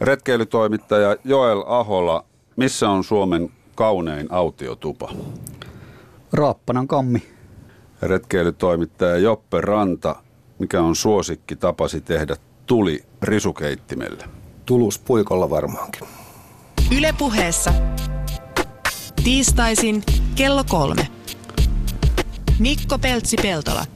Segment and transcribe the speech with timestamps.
[0.00, 2.24] Retkeilytoimittaja Joel Ahola,
[2.56, 5.12] missä on Suomen kaunein autiotupa?
[6.32, 7.22] Raappanan kammi.
[8.02, 10.16] Retkeilytoimittaja Joppe Ranta,
[10.58, 12.36] mikä on suosikki tapasi tehdä
[12.66, 14.24] tuli risukeittimelle?
[14.66, 16.08] Tulus puikolla varmaankin.
[16.98, 17.72] Ylepuheessa
[19.24, 20.02] tiistaisin
[20.34, 21.08] kello kolme.
[22.58, 23.95] Mikko Peltsi-Peltola.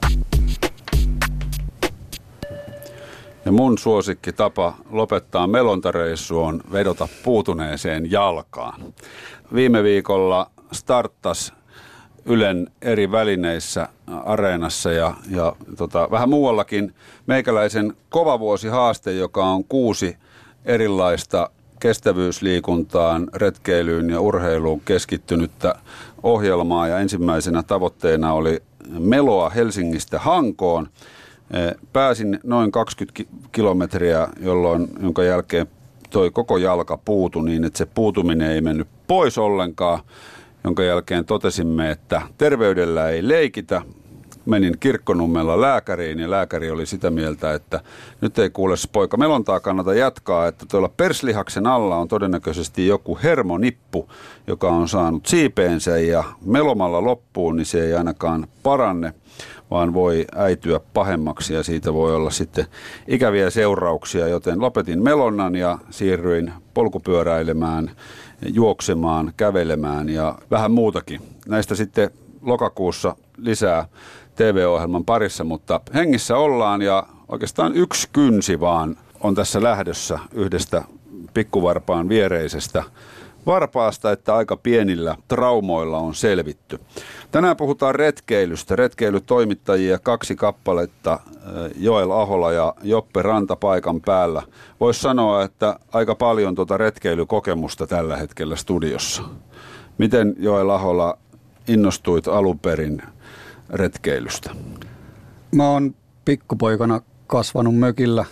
[3.45, 8.81] Ja mun suosikki tapa lopettaa melontareissu on vedota puutuneeseen jalkaan.
[9.53, 11.53] Viime viikolla starttas
[12.25, 13.87] Ylen eri välineissä
[14.25, 16.93] areenassa ja, ja tota, vähän muuallakin
[17.27, 20.17] meikäläisen kovavuosihaaste, joka on kuusi
[20.65, 21.49] erilaista
[21.79, 25.75] kestävyysliikuntaan, retkeilyyn ja urheiluun keskittynyttä
[26.23, 28.63] ohjelmaa ja ensimmäisenä tavoitteena oli
[28.99, 30.89] meloa Helsingistä Hankoon.
[31.93, 35.67] Pääsin noin 20 kilometriä, jolloin, jonka jälkeen
[36.09, 39.99] toi koko jalka puutu niin, että se puutuminen ei mennyt pois ollenkaan,
[40.63, 43.81] jonka jälkeen totesimme, että terveydellä ei leikitä,
[44.45, 47.81] menin kirkkonummella lääkäriin ja lääkäri oli sitä mieltä, että
[48.21, 54.09] nyt ei kuule poika melontaa kannata jatkaa, että tuolla perslihaksen alla on todennäköisesti joku hermonippu,
[54.47, 59.13] joka on saanut siipeensä ja melomalla loppuun, niin se ei ainakaan paranne
[59.71, 62.65] vaan voi äityä pahemmaksi ja siitä voi olla sitten
[63.07, 67.91] ikäviä seurauksia, joten lopetin melonnan ja siirryin polkupyöräilemään,
[68.53, 71.21] juoksemaan, kävelemään ja vähän muutakin.
[71.47, 72.11] Näistä sitten
[72.41, 73.85] lokakuussa lisää
[74.35, 80.83] TV-ohjelman parissa, mutta hengissä ollaan ja oikeastaan yksi kynsi vaan on tässä lähdössä yhdestä
[81.33, 82.83] pikkuvarpaan viereisestä
[83.45, 86.79] varpaasta, että aika pienillä traumoilla on selvitty.
[87.31, 88.75] Tänään puhutaan retkeilystä.
[88.75, 91.19] Retkeilytoimittajia kaksi kappaletta,
[91.75, 94.43] Joel Ahola ja Joppe Ranta paikan päällä.
[94.79, 99.23] Voisi sanoa, että aika paljon tuota retkeilykokemusta tällä hetkellä studiossa.
[99.97, 101.17] Miten Joel Ahola
[101.67, 103.01] innostuit alun perin
[103.69, 104.51] retkeilystä?
[105.55, 108.25] Mä oon pikkupoikana kasvanut mökillä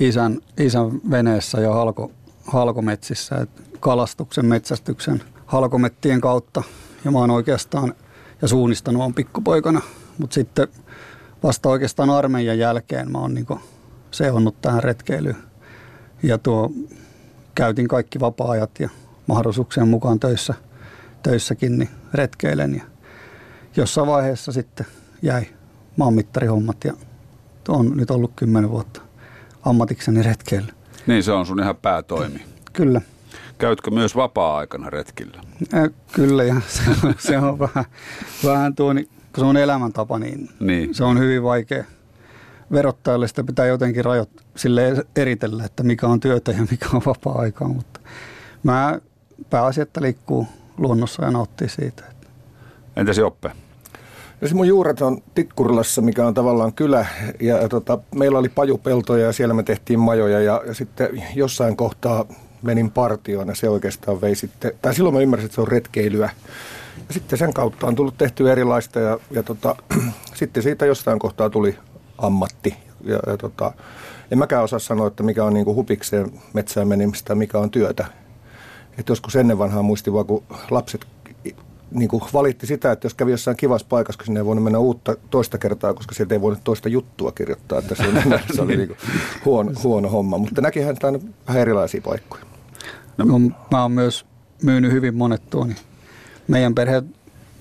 [0.00, 2.10] isän, isän veneessä ja halko,
[2.46, 3.50] halkometsissä, et
[3.80, 6.62] kalastuksen, metsästyksen, halkomettien kautta.
[7.04, 7.94] Ja mä oon oikeastaan,
[8.42, 9.80] ja suunnistanut on pikkupoikana,
[10.18, 10.68] mutta sitten
[11.42, 13.60] vasta oikeastaan armeijan jälkeen mä oon niinku
[14.10, 15.36] seonnut tähän retkeilyyn.
[16.22, 16.70] Ja tuo,
[17.54, 18.88] käytin kaikki vapaa-ajat ja
[19.26, 20.54] mahdollisuuksien mukaan töissä,
[21.22, 22.74] töissäkin, niin retkeilen.
[22.74, 22.82] Ja
[23.76, 24.86] jossain vaiheessa sitten
[25.22, 25.46] jäi
[25.96, 26.92] maanmittarihommat ja
[27.68, 29.00] on nyt ollut kymmenen vuotta
[29.62, 30.72] ammatikseni retkeillä.
[31.06, 32.44] Niin se on sun ihan päätoimi.
[32.72, 33.00] Kyllä.
[33.58, 35.40] Käytkö myös vapaa-aikana retkillä?
[35.74, 37.84] Äh, kyllä ja se on, se on vähän,
[38.44, 40.94] vähän tuo, niin, kun se on elämäntapa, niin, Niin.
[40.94, 41.84] se on hyvin vaikea.
[42.72, 47.68] Verottajalle sitä pitää jotenkin rajoit, sille eritellä, että mikä on työtä ja mikä on vapaa-aikaa,
[47.68, 48.00] mutta
[48.62, 48.98] mä
[49.50, 50.46] pääasiassa liikkuu
[50.78, 52.04] luonnossa ja nauttii siitä.
[52.96, 53.50] Entäs Joppe?
[54.40, 57.06] No se mun juuret on Tikkurilassa, mikä on tavallaan kylä.
[57.40, 60.40] Ja, ja tota, meillä oli pajupeltoja ja siellä me tehtiin majoja.
[60.40, 62.24] Ja, ja sitten jossain kohtaa
[62.66, 66.30] menin partioon ja se oikeastaan vei sitten, tai silloin mä ymmärsin, että se on retkeilyä.
[67.08, 69.76] Ja sitten sen kautta on tullut tehty erilaista ja, ja tota,
[70.34, 71.78] sitten siitä jossain kohtaa tuli
[72.18, 72.76] ammatti.
[73.04, 73.72] Ja, ja tota,
[74.30, 78.06] en mäkään osaa sanoa, että mikä on niinku hupikseen metsään menimistä, mikä on työtä.
[78.98, 81.06] Et joskus ennen vanhaa muistin vaan, kun lapset
[81.90, 84.78] niin kuin valitti sitä, että jos kävi jossain kivassa paikassa, kun sinne ei voinut mennä
[84.78, 88.04] uutta toista kertaa, koska sieltä ei voinut toista juttua kirjoittaa, että se,
[88.54, 88.98] se oli niin kuin
[89.44, 90.38] huono, huono homma.
[90.38, 91.18] Mutta näkihän tämä
[91.48, 92.44] vähän erilaisia paikkoja.
[93.16, 93.38] No,
[93.70, 94.26] mä oon myös
[94.62, 95.76] myynyt hyvin monet tuoni.
[96.48, 97.14] Meidän perheen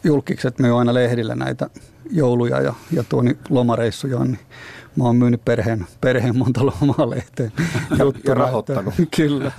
[0.04, 1.70] julkikset myy aina lehdillä näitä
[2.12, 4.40] jouluja ja, ja tuoni lomareissuja, niin
[4.96, 7.52] mä oon myynyt perheen, perheen monta lomaa lehteen.
[8.28, 8.94] Ja rahoittanut.
[9.18, 9.52] Kyllä,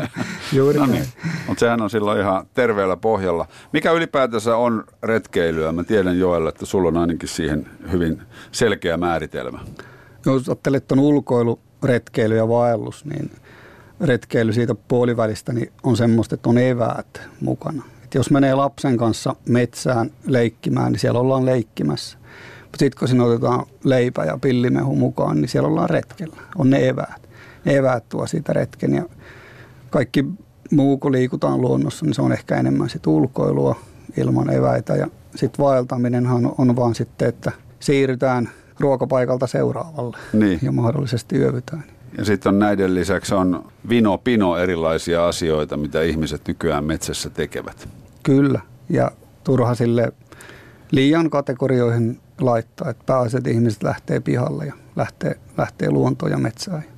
[0.52, 1.06] juuri No niin,
[1.46, 3.46] mutta sehän on silloin ihan terveellä pohjalla.
[3.72, 5.72] Mikä ylipäätänsä on retkeilyä?
[5.72, 9.58] Mä tiedän Joella, että sulla on ainakin siihen hyvin selkeä määritelmä.
[10.26, 13.30] Jos ajattelet tuon ulkoilu, retkeily ja vaellus, niin
[14.00, 17.82] retkeily siitä puolivälistä niin on semmoista, että on eväät mukana.
[18.04, 22.18] Et jos menee lapsen kanssa metsään leikkimään, niin siellä ollaan leikkimässä.
[22.62, 26.36] Mutta sitten kun siinä otetaan leipä ja pillimehu mukaan, niin siellä ollaan retkellä.
[26.58, 27.28] On ne eväät.
[27.64, 29.02] Ne eväät tuo siitä retken ja
[29.90, 30.24] kaikki
[30.70, 33.76] muu, kun liikutaan luonnossa, niin se on ehkä enemmän sit ulkoilua
[34.16, 34.94] ilman eväitä.
[34.96, 38.48] Ja sitten vaeltaminenhan on vaan sitten, että siirrytään
[38.80, 40.58] ruokapaikalta seuraavalle Niin.
[40.62, 41.84] ja mahdollisesti yövytään.
[42.18, 47.88] Ja sitten on näiden lisäksi on vino pino erilaisia asioita, mitä ihmiset nykyään metsässä tekevät.
[48.22, 49.10] Kyllä, ja
[49.44, 50.12] turha sille
[50.90, 56.92] liian kategorioihin laittaa, että pääasiat ihmiset lähtee pihalle ja lähtee, lähtee luontoon ja metsään ja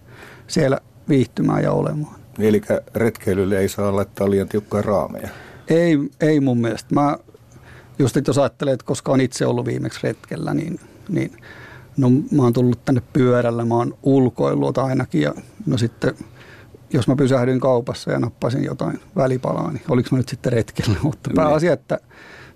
[0.46, 2.14] siellä viihtymään ja olemaan.
[2.38, 2.62] Eli
[2.94, 5.28] retkeilylle ei saa laittaa liian tiukkoja raameja.
[5.69, 6.94] Ei, ei mun mielestä.
[6.94, 7.19] Mä
[7.99, 11.32] just että jos ajattelee, että koska on itse ollut viimeksi retkellä, niin, niin
[11.99, 15.35] no, mä oon tullut tänne pyörällä, mä oon ulkoillut ainakin ja
[15.67, 16.15] no sitten
[16.93, 21.31] jos mä pysähdyin kaupassa ja nappasin jotain välipalaa, niin oliko mä nyt sitten retkellä, mutta
[21.35, 21.99] pääasia, että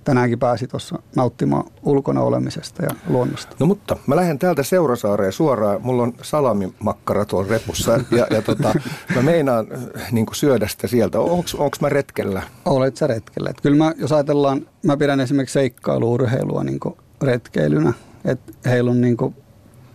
[0.05, 3.56] tänäänkin pääsi tuossa nauttimaan ulkona olemisesta ja luonnosta.
[3.59, 5.81] No mutta mä lähden täältä Seurasaareen suoraan.
[5.83, 8.75] Mulla on salamimakkara tuolla repussa ja, ja tota,
[9.15, 9.67] mä meinaan
[9.97, 11.21] äh, niin syödä sitä sieltä.
[11.21, 12.43] Onko mä retkellä?
[12.65, 13.50] Olet sä retkellä.
[13.50, 16.81] Et kyllä mä, jos ajatellaan, mä pidän esimerkiksi seikkailuurheilua niin
[17.23, 17.93] retkeilynä.
[18.24, 19.16] Että heillä on niin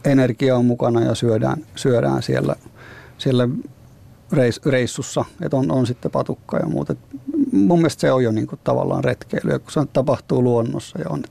[0.06, 2.56] energia on mukana ja syödään, syödään siellä,
[3.18, 3.50] siellä
[4.66, 6.96] reissussa, että on, on sitten patukka ja muuta.
[7.52, 11.24] mun mielestä se on jo niin kuin tavallaan retkeily, kun se tapahtuu luonnossa ja on.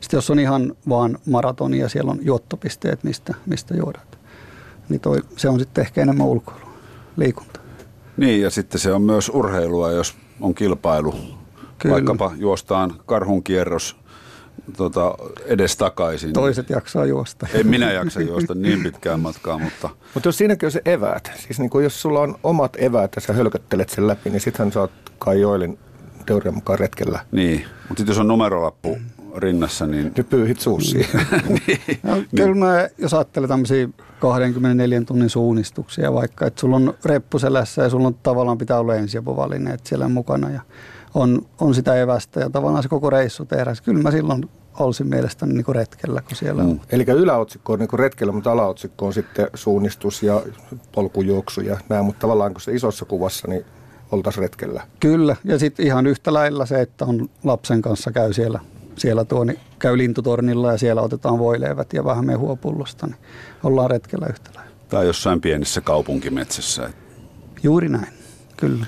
[0.00, 4.18] Sitten jos on ihan vaan maratoni ja siellä on juottopisteet, mistä, mistä juodat,
[4.88, 6.70] niin toi, se on sitten ehkä enemmän ulkoilua,
[7.16, 7.60] liikunta.
[8.16, 11.14] Niin ja sitten se on myös urheilua, jos on kilpailu.
[11.78, 11.92] Kyllä.
[11.92, 13.96] Vaikkapa juostaan karhunkierros
[14.76, 15.14] tota,
[15.44, 16.32] edes takaisin.
[16.32, 17.46] Toiset jaksaa juosta.
[17.54, 19.88] En minä jaksa juosta niin pitkään matkaa, mutta...
[20.14, 23.20] Mutta jos siinäkin on se eväät, siis niin kuin jos sulla on omat eväät ja
[23.20, 25.78] sä hölköttelet sen läpi, niin sittenhän sä oot Kai Joilin
[26.26, 27.20] teorian mukaan retkellä.
[27.32, 28.98] Niin, mutta sitten jos on numerolappu
[29.36, 30.12] rinnassa, niin...
[30.16, 31.06] Nyt pyyhit suussiin.
[31.66, 31.80] niin.
[32.02, 33.88] no, kyllä mä, jos ajattelee tämmöisiä
[34.20, 38.94] 24 tunnin suunnistuksia vaikka, että sulla on reppu selässä ja sulla on tavallaan pitää olla
[38.94, 40.60] ensiapuvalinneet siellä mukana ja
[41.16, 43.74] on, on sitä evästä ja tavallaan se koko reissu tehdä.
[43.84, 44.48] Kyllä mä silloin
[44.78, 46.68] olisin mielestäni niin kuin retkellä, kun siellä on.
[46.68, 46.80] Mm.
[46.90, 50.42] Eli yläotsikko on niin kuin retkellä, mutta alaotsikko on sitten suunnistus ja
[50.92, 53.64] polkujuoksu ja näin, mutta tavallaan kun se isossa kuvassa, niin
[54.12, 54.82] oltaisiin retkellä.
[55.00, 58.60] Kyllä, ja sitten ihan yhtä lailla se, että on lapsen kanssa käy siellä,
[58.96, 63.16] siellä tuo, niin käy lintutornilla ja siellä otetaan voileivät ja vähän mehua pullosta, niin
[63.64, 64.72] ollaan retkellä yhtä lailla.
[64.88, 66.90] Tai jossain pienessä kaupunkimetsässä.
[67.62, 68.12] Juuri näin,
[68.56, 68.86] kyllä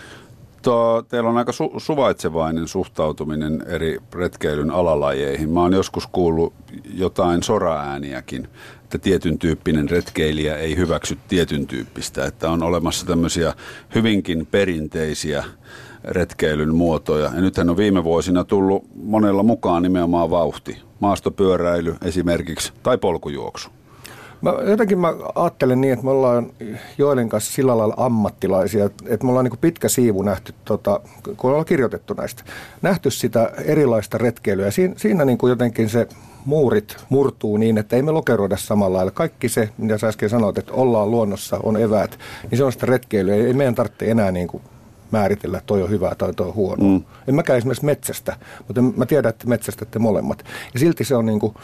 [0.68, 5.50] to, teillä on aika su, suvaitsevainen suhtautuminen eri retkeilyn alalajeihin.
[5.50, 6.54] Mä oon joskus kuullut
[6.94, 8.48] jotain soraääniäkin,
[8.84, 13.54] että tietyn tyyppinen retkeilijä ei hyväksy tietyn tyyppistä, että on olemassa tämmöisiä
[13.94, 15.44] hyvinkin perinteisiä
[16.04, 17.30] retkeilyn muotoja.
[17.34, 20.82] Ja nythän on viime vuosina tullut monella mukaan nimenomaan vauhti.
[21.00, 23.77] Maastopyöräily esimerkiksi tai polkujuoksu.
[24.42, 26.50] Mä, jotenkin mä ajattelen niin, että me ollaan
[26.98, 31.00] Joelin kanssa sillä lailla ammattilaisia, että me ollaan niin pitkä siivu nähty, tota,
[31.36, 32.42] kun ollaan kirjoitettu näistä,
[32.82, 34.66] nähty sitä erilaista retkeilyä.
[34.66, 36.08] Ja siinä, niin kuin jotenkin se
[36.44, 39.10] muurit murtuu niin, että ei me lokeroida samalla lailla.
[39.10, 42.18] Kaikki se, mitä sä äsken sanoit, että ollaan luonnossa, on eväät,
[42.50, 43.34] niin se on sitä retkeilyä.
[43.34, 44.62] Ei meidän tarvitse enää niin kuin
[45.10, 46.88] määritellä, toi on hyvää tai toi on huonoa.
[46.88, 47.04] Mm.
[47.28, 48.36] En mäkään esimerkiksi metsästä,
[48.66, 50.44] mutta mä tiedän, että metsästätte molemmat.
[50.74, 51.54] Ja silti se on niin kuin,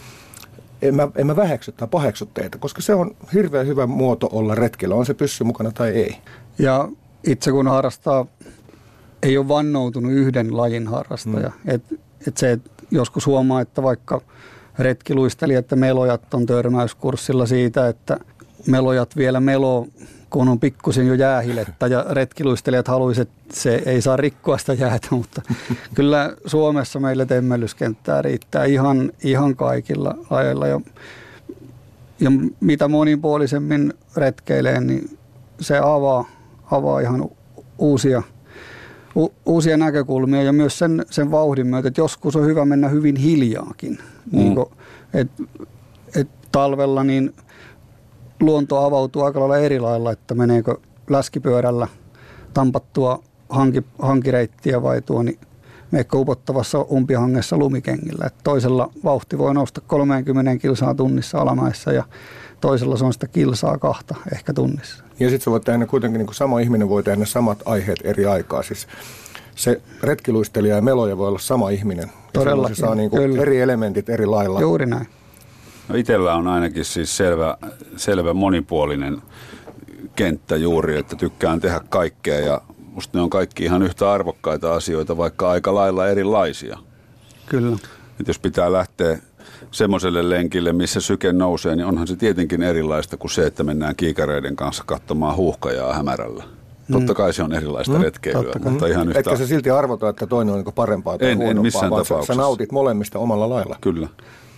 [0.85, 4.55] en mä, en mä väheksy tai paheksu teitä, koska se on hirveän hyvä muoto olla
[4.55, 6.17] retkellä, on se pyssy mukana tai ei.
[6.59, 6.89] Ja
[7.27, 8.27] itse kun harrastaa,
[9.23, 11.49] ei ole vannoutunut yhden lajin harrastaja.
[11.65, 11.71] Mm.
[11.71, 11.83] Et,
[12.27, 14.21] et se, et joskus huomaa, että vaikka
[15.59, 18.19] että melojat on törmäyskurssilla siitä, että
[18.67, 19.87] melojat vielä melo
[20.35, 25.09] kun on pikkusen jo jäähilettä ja retkiluistelijat haluaisivat, että se ei saa rikkoa sitä jäätä,
[25.11, 25.43] mutta
[25.95, 30.67] kyllä Suomessa meille temmellyskenttää riittää ihan, ihan kaikilla lajeilla.
[30.67, 30.81] Ja,
[32.21, 35.19] ja mitä monipuolisemmin retkeilee, niin
[35.61, 36.25] se avaa,
[36.71, 37.29] avaa ihan
[37.79, 38.23] uusia,
[39.17, 43.17] u, uusia näkökulmia ja myös sen, sen vauhdin myötä, että joskus on hyvä mennä hyvin
[43.17, 43.99] hiljaakin.
[44.33, 44.39] Mm.
[44.39, 44.67] Niin kuin,
[45.13, 45.29] et,
[46.17, 47.35] et talvella niin
[48.45, 50.77] luonto avautuu aika lailla eri lailla, että meneekö
[51.11, 51.89] läskipyörällä
[52.55, 55.39] tampattua hanki, hankireittiä vai tuo niin
[55.91, 58.27] meikko upottavassa umpihangessa lumikengillä.
[58.27, 62.05] Että toisella vauhti voi nousta 30 kilsaa tunnissa alamäessä ja
[62.61, 65.05] toisella se on sitä kilsaa kahta ehkä tunnissa.
[65.21, 68.27] Ja sitten se voi tehdä kuitenkin, niin kuin sama ihminen voi tehdä samat aiheet eri
[68.27, 68.63] aikaa.
[68.63, 68.87] Siis
[69.55, 72.11] se retkiluistelija ja meloja voi olla sama ihminen.
[72.33, 72.69] Todella.
[72.69, 74.61] Se saa niin kuin eri elementit eri lailla.
[74.61, 75.07] Juuri näin.
[75.89, 77.57] No itsellä on ainakin siis selvä,
[77.97, 79.23] selvä monipuolinen
[80.17, 82.61] kenttä juuri, että tykkään tehdä kaikkea ja
[82.93, 86.79] musta ne on kaikki ihan yhtä arvokkaita asioita, vaikka aika lailla erilaisia.
[87.47, 87.77] Kyllä.
[88.21, 89.19] Et jos pitää lähteä
[89.71, 94.57] semmoiselle lenkille, missä syke nousee, niin onhan se tietenkin erilaista kuin se, että mennään kiikareiden
[94.57, 96.45] kanssa katsomaan huuhkajaa hämärällä.
[96.89, 96.93] Mm.
[96.93, 98.03] Totta kai se on erilaista mm.
[98.03, 99.21] retkeilyä, mutta ihan yhtä...
[99.21, 102.05] Etkä se silti arvota, että toinen on niin parempaa tai en, huonompaa, en missään vaan
[102.05, 102.35] tapauksessa.
[102.35, 103.77] sä nautit molemmista omalla lailla.
[103.81, 104.09] Kyllä.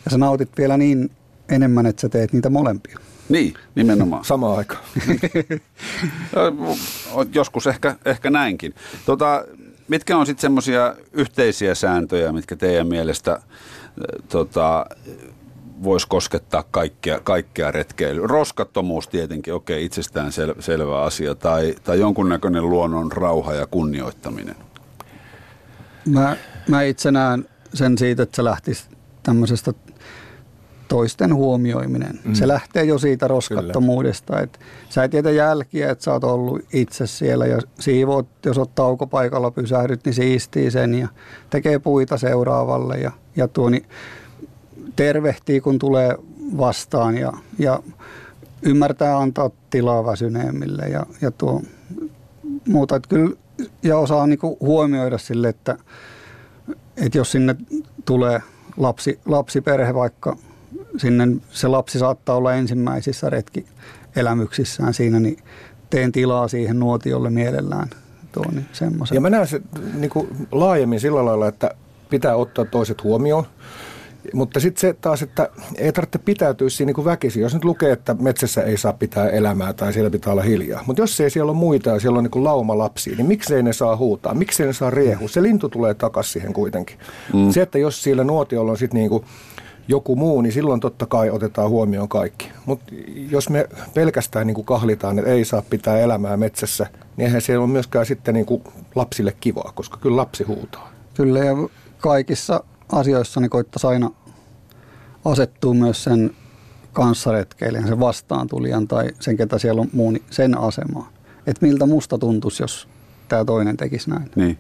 [0.07, 1.11] Ja sä nautit vielä niin
[1.49, 2.99] enemmän, että sä teet niitä molempia.
[3.29, 4.25] Niin, nimenomaan.
[4.25, 4.85] Samaan aikaan.
[7.35, 8.75] Joskus ehkä, ehkä näinkin.
[9.07, 9.45] Tota,
[9.89, 13.41] mitkä on sitten semmoisia yhteisiä sääntöjä, mitkä teidän mielestä
[14.29, 14.87] tota,
[15.83, 18.27] voisi koskettaa kaikkea, kaikkea retkeilyä.
[18.27, 24.57] Roskattomuus tietenkin, okei, itsestään sel, selvä asia, tai, tai jonkunnäköinen luonnon rauha ja kunnioittaminen.
[26.09, 26.37] Mä,
[26.69, 28.85] mä itse näen sen siitä, että se lähtisi
[29.23, 29.73] tämmöisestä
[30.89, 32.21] toisten huomioiminen.
[32.25, 32.35] Mm.
[32.35, 37.07] Se lähtee jo siitä roskattomuudesta, että sä et jätä jälkiä, että sä oot ollut itse
[37.07, 41.09] siellä ja siivoot, jos oot taukopaikalla pysähdyt, niin siistii sen ja
[41.51, 43.87] tekee puita seuraavalle ja, ja tuo, niin
[44.97, 46.17] tervehtii, kun tulee
[46.57, 47.81] vastaan ja, ja
[48.63, 51.63] ymmärtää antaa tilaa väsyneemmille ja, ja tuo
[52.69, 52.97] muuta.
[52.97, 53.37] Että kyllä,
[53.83, 55.77] ja osaa niin huomioida sille, että,
[56.97, 57.57] että jos sinne
[58.05, 58.43] tulee
[58.77, 60.37] lapsi, lapsiperhe vaikka
[60.99, 65.37] sinne, se lapsi saattaa olla ensimmäisissä retkielämyksissään siinä, niin
[65.91, 67.91] teen tilaa siihen nuotiolle mielellään.
[68.33, 68.67] Tuo, niin
[69.13, 69.61] ja mä näen se
[69.95, 71.71] niin kuin laajemmin sillä lailla, että
[72.11, 73.47] pitää ottaa toiset huomioon.
[74.33, 75.49] Mutta sitten se taas, että
[75.79, 77.43] ei tarvitse pitäytyä siinä niin väkisin.
[77.43, 80.85] Jos nyt lukee, että metsässä ei saa pitää elämää tai siellä pitää olla hiljaa.
[80.87, 83.73] Mutta jos ei siellä ole muita ja siellä on niin lauma lapsia, niin miksei ne
[83.73, 84.35] saa huutaa?
[84.35, 85.29] Miksei ne saa riehua?
[85.29, 86.99] Se lintu tulee takaisin siihen kuitenkin.
[87.35, 87.51] Mm.
[87.51, 89.25] Se, että jos siellä nuotiolla on sitten niin kuin
[89.89, 92.51] joku muu, niin silloin totta kai otetaan huomioon kaikki.
[92.67, 92.95] Mutta
[93.31, 97.65] jos me pelkästään niin kuin kahlitaan, että ei saa pitää elämää metsässä, niin eihän siellä
[97.65, 98.65] ole myöskään sitten niin kuin
[98.95, 100.93] lapsille kivaa, koska kyllä lapsi huutaa.
[101.15, 101.55] Kyllä ja
[101.99, 104.11] kaikissa asioissa niin koittaisi aina
[105.25, 106.31] asettua myös sen
[106.93, 111.07] kanssaretkeilijän, sen vastaantulijan tai sen, ketä siellä on muu, niin sen asemaan.
[111.47, 112.89] Että miltä musta tuntuisi, jos
[113.29, 114.31] tämä toinen tekisi näin.
[114.37, 114.59] Niin.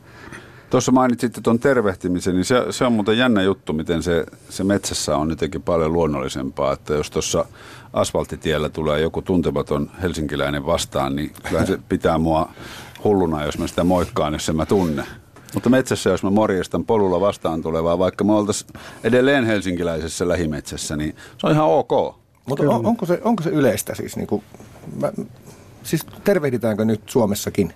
[0.70, 5.16] Tuossa mainitsitte tuon tervehtimisen, niin se, se on muuten jännä juttu, miten se, se metsässä
[5.16, 6.72] on jotenkin paljon luonnollisempaa.
[6.72, 7.44] Että jos tuossa
[7.92, 12.48] asfalttitiellä tulee joku tuntematon helsinkiläinen vastaan, niin kyllä se pitää mua
[13.04, 15.04] hulluna, jos mä sitä moikkaan, jos en mä tunne.
[15.54, 18.70] Mutta metsässä, jos mä morjestan polulla vastaan tulevaa, vaikka me oltaisiin
[19.04, 22.16] edelleen helsinkiläisessä lähimetsässä, niin se on ihan ok.
[22.46, 24.16] Mutta on, onko, se, onko se yleistä siis?
[24.16, 24.42] Niin kuin,
[25.00, 25.12] mä,
[25.82, 27.72] siis tervehditäänkö nyt Suomessakin?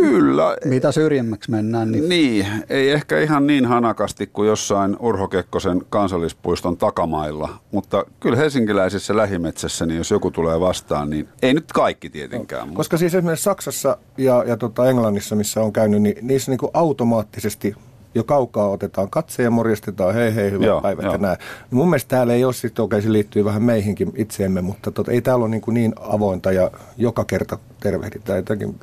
[0.00, 0.56] Kyllä.
[0.64, 1.92] Mitä syrjemmäksi mennään.
[1.92, 2.08] Niin...
[2.08, 9.16] niin, ei ehkä ihan niin hanakasti kuin jossain Urho Kekkosen kansallispuiston takamailla, mutta kyllä helsinkiläisessä
[9.16, 12.68] lähimetsässä, niin jos joku tulee vastaan, niin ei nyt kaikki tietenkään.
[12.68, 16.58] No, koska siis esimerkiksi Saksassa ja, ja tota Englannissa, missä on käynyt, niin niissä niin
[16.58, 17.74] kuin automaattisesti
[18.14, 21.12] jo kaukaa otetaan katse ja morjestetaan, hei hei, joo, päivät joo.
[21.12, 21.38] ja näin.
[21.70, 25.20] Mun mielestä täällä ei ole sitten, okei se liittyy vähän meihinkin itseemme, mutta tot, ei
[25.22, 28.80] täällä ole niin, kuin niin avointa ja joka kerta tervehditään jotenkin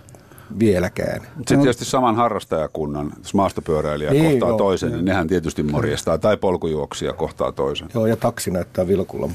[0.59, 1.21] vieläkään.
[1.37, 6.37] Sitten tietysti saman harrastajakunnan, jos maastopyöräilijä niin, kohtaa joo, toisen, niin nehän tietysti morjestaa, tai
[6.37, 7.87] polkujuoksija kohtaa toisen.
[7.93, 9.29] Joo, ja taksi näyttää vilkulla.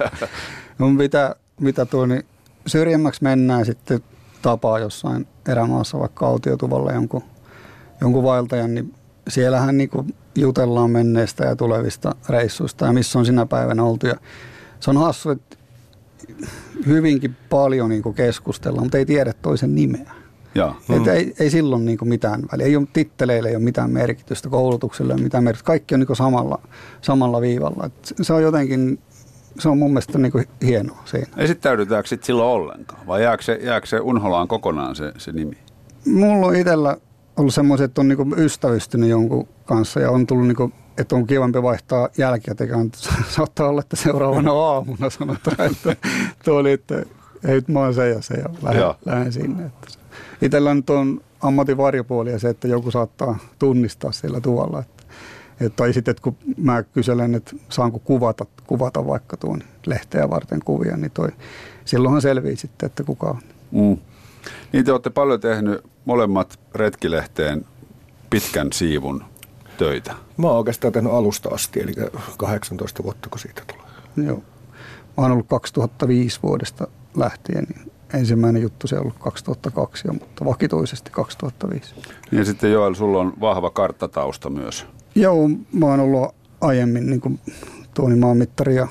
[0.78, 2.22] no, mitä, mitä tuo, niin
[2.66, 4.00] syrjemmäksi mennään sitten
[4.42, 7.22] tapaa jossain erämaassa, vaikka autiotuvalla jonkun,
[8.00, 8.94] jonkun vaeltajan, niin
[9.28, 14.06] siellähän niin kuin jutellaan menneistä ja tulevista reissuista ja missä on sinä päivänä oltu.
[14.06, 14.14] Ja
[14.80, 15.56] se on hassu, että
[16.86, 20.17] hyvinkin paljon niin keskustellaan, mutta ei tiedä toisen nimeä.
[20.54, 20.76] Joo.
[20.88, 21.08] Mm.
[21.08, 22.66] ei, ei silloin niin kuin mitään väliä.
[22.66, 25.66] Ei ole titteleille ei ole mitään merkitystä, koulutukselle ei ole mitään merkitystä.
[25.66, 26.60] Kaikki on niin kuin samalla,
[27.00, 27.86] samalla viivalla.
[27.86, 28.98] Et se on jotenkin,
[29.58, 31.26] se on mun mielestä niin kuin hienoa siinä.
[31.36, 33.06] Esittäydytäänkö sitten silloin ollenkaan?
[33.06, 35.58] Vai jääkö se, jääkö se unholaan kokonaan se, se nimi?
[36.06, 36.96] Mulla on itsellä
[37.36, 41.26] ollut semmoiset, että on niin ystävystynyt jonkun kanssa ja on tullut niin kuin, että on
[41.26, 42.90] kivampi vaihtaa jälkikäteen.
[43.36, 45.96] Saattaa olla, että seuraavana aamuna sanotaan, että
[46.44, 47.02] tuo oli, että
[47.48, 49.64] ei, mä oon se ja se ja lähden, lähden sinne.
[49.66, 49.88] Että
[50.42, 54.80] itsellä nyt on ammatin varjopuoli ja se, että joku saattaa tunnistaa siellä tuolla.
[54.80, 55.04] Että,
[55.60, 60.60] että, tai sitten, että kun mä kyselen, että saanko kuvata, kuvata vaikka tuon lehteä varten
[60.64, 61.28] kuvia, niin toi,
[61.84, 63.40] silloinhan selvii sitten, että kuka on.
[63.70, 63.98] Mm.
[64.72, 67.64] Niin te olette paljon tehnyt molemmat retkilehteen
[68.30, 69.24] pitkän siivun
[69.78, 70.14] töitä.
[70.36, 71.92] Mä oon oikeastaan tehnyt alusta asti, eli
[72.36, 74.28] 18 vuotta, kun siitä tulee.
[74.28, 74.42] Joo.
[75.16, 81.10] Mä oon ollut 2005 vuodesta lähtien, niin ensimmäinen juttu se on ollut 2002, mutta vakituisesti
[81.10, 81.94] 2005.
[82.32, 84.86] Ja sitten Joel, sulla on vahva karttatausta myös.
[85.14, 87.40] Joo, mä oon ollut aiemmin niin kuin
[87.94, 88.88] Tuoni maanmittari ja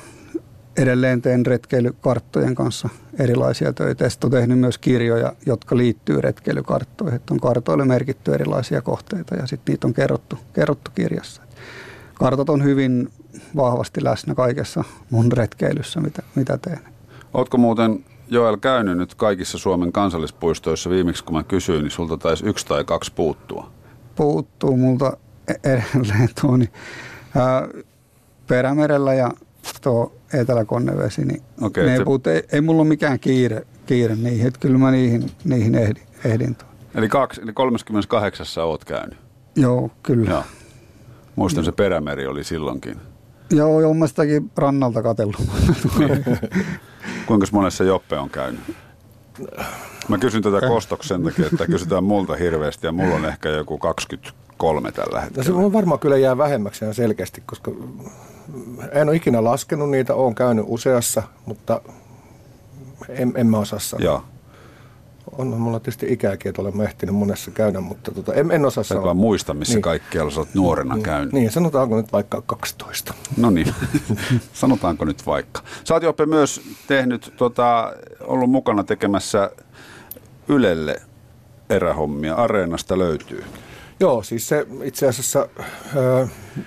[0.78, 4.04] edelleen teen retkeilykarttojen kanssa erilaisia töitä.
[4.04, 7.16] Ja sitten tehnyt myös kirjoja, jotka liittyy retkeilykarttoihin.
[7.16, 11.42] Että on kartoille merkitty erilaisia kohteita ja sitten niitä on kerrottu, kerrottu kirjassa.
[12.14, 13.10] Kartat on hyvin
[13.56, 16.80] vahvasti läsnä kaikessa mun retkeilyssä, mitä, mitä teen.
[17.34, 22.46] Oletko muuten Joel käynyt nyt kaikissa Suomen kansallispuistoissa viimeksi, kun mä kysyin, niin sulta taisi
[22.46, 23.72] yksi tai kaksi puuttua.
[24.16, 25.18] Puuttuu multa
[25.48, 26.70] e- edelleen tuo niin,
[27.36, 27.68] ää,
[28.48, 29.32] Perämerellä ja
[29.82, 32.04] tuo Etelä-Konnevesi, niin okay, ne se...
[32.04, 36.04] puut, ei, ei, mulla ole mikään kiire, kiire niihin, että kyllä mä niihin, niihin ehdin,
[36.26, 36.68] ehdin tuo.
[36.96, 39.18] Eli, kaksi, eli 38 oot käynyt?
[39.56, 40.30] Joo, kyllä.
[40.30, 40.44] Joo.
[41.36, 42.98] Muistan, se Perämeri oli silloinkin
[43.52, 45.36] Joo, joo, mä sitäkin rannalta katsellut.
[47.26, 48.60] Kuinka monessa Joppe on käynyt?
[50.08, 54.92] Mä kysyn tätä kostoksen takia, että kysytään multa hirveästi ja mulla on ehkä joku 23
[54.92, 55.44] tällä No hetkellä.
[55.44, 57.72] se on varmaan kyllä jää vähemmäksi ihan selkeästi, koska
[58.92, 61.82] en ole ikinä laskenut niitä, olen käynyt useassa, mutta
[63.10, 64.06] en, en mä osaa sanoa.
[64.06, 64.24] Joo.
[65.38, 69.04] On mulla tietysti ikääkin, että olen ehtinyt monessa käydä, mutta tota, en, en osaa sanoa.
[69.04, 69.82] vaan muista, missä Niin.
[69.82, 71.34] kaikkialla sä oot nuorena käynyt.
[71.34, 73.14] Niin, sanotaanko nyt vaikka 12.
[73.38, 73.74] No niin,
[74.54, 75.62] sanotaanko nyt vaikka.
[75.84, 79.52] Sä oot Joppe myös tehnyt, tota, ollut mukana tekemässä
[80.48, 81.02] Ylelle
[81.70, 82.36] erähommia.
[82.36, 83.44] Areenasta löytyy.
[84.00, 85.48] Joo, siis se itse asiassa,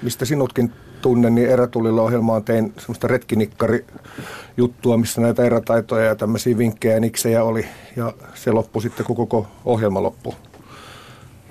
[0.02, 6.94] mistä sinutkin tunnen, niin erätulilla ohjelmaan tein semmoista retkinikkari-juttua, missä näitä erätaitoja ja tämmöisiä vinkkejä
[6.94, 7.66] ja niksejä oli.
[7.96, 10.34] Ja se loppui sitten, kun koko ohjelma loppui.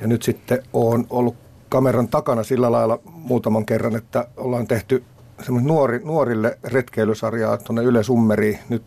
[0.01, 1.35] Ja nyt sitten on ollut
[1.69, 5.03] kameran takana sillä lailla muutaman kerran, että ollaan tehty
[5.49, 8.59] nuori, nuorille retkeilysarjaa tuonne Yle Summeriin.
[8.69, 8.83] Nyt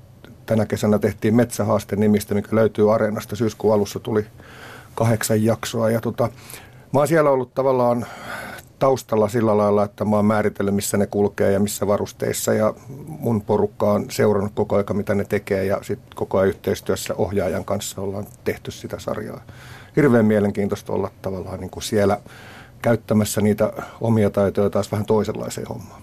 [0.47, 3.37] tänä kesänä tehtiin Metsähaaste nimistä, mikä löytyy Areenasta.
[3.37, 4.26] Syyskuun alussa tuli
[4.95, 5.90] kahdeksan jaksoa.
[5.90, 6.28] Ja tota,
[6.92, 8.07] mä oon siellä ollut tavallaan
[8.83, 12.55] taustalla sillä lailla, että mä oon määritellyt, missä ne kulkee ja missä varusteissa.
[12.55, 12.75] Ja
[13.07, 15.65] mun porukka on seurannut koko ajan, mitä ne tekee.
[15.65, 19.41] Ja sitten koko ajan yhteistyössä ohjaajan kanssa ollaan tehty sitä sarjaa.
[19.97, 22.21] Hirveän mielenkiintoista olla tavallaan niin kuin siellä
[22.83, 26.03] käyttämässä niitä omia taitoja taas vähän toisenlaiseen hommaan.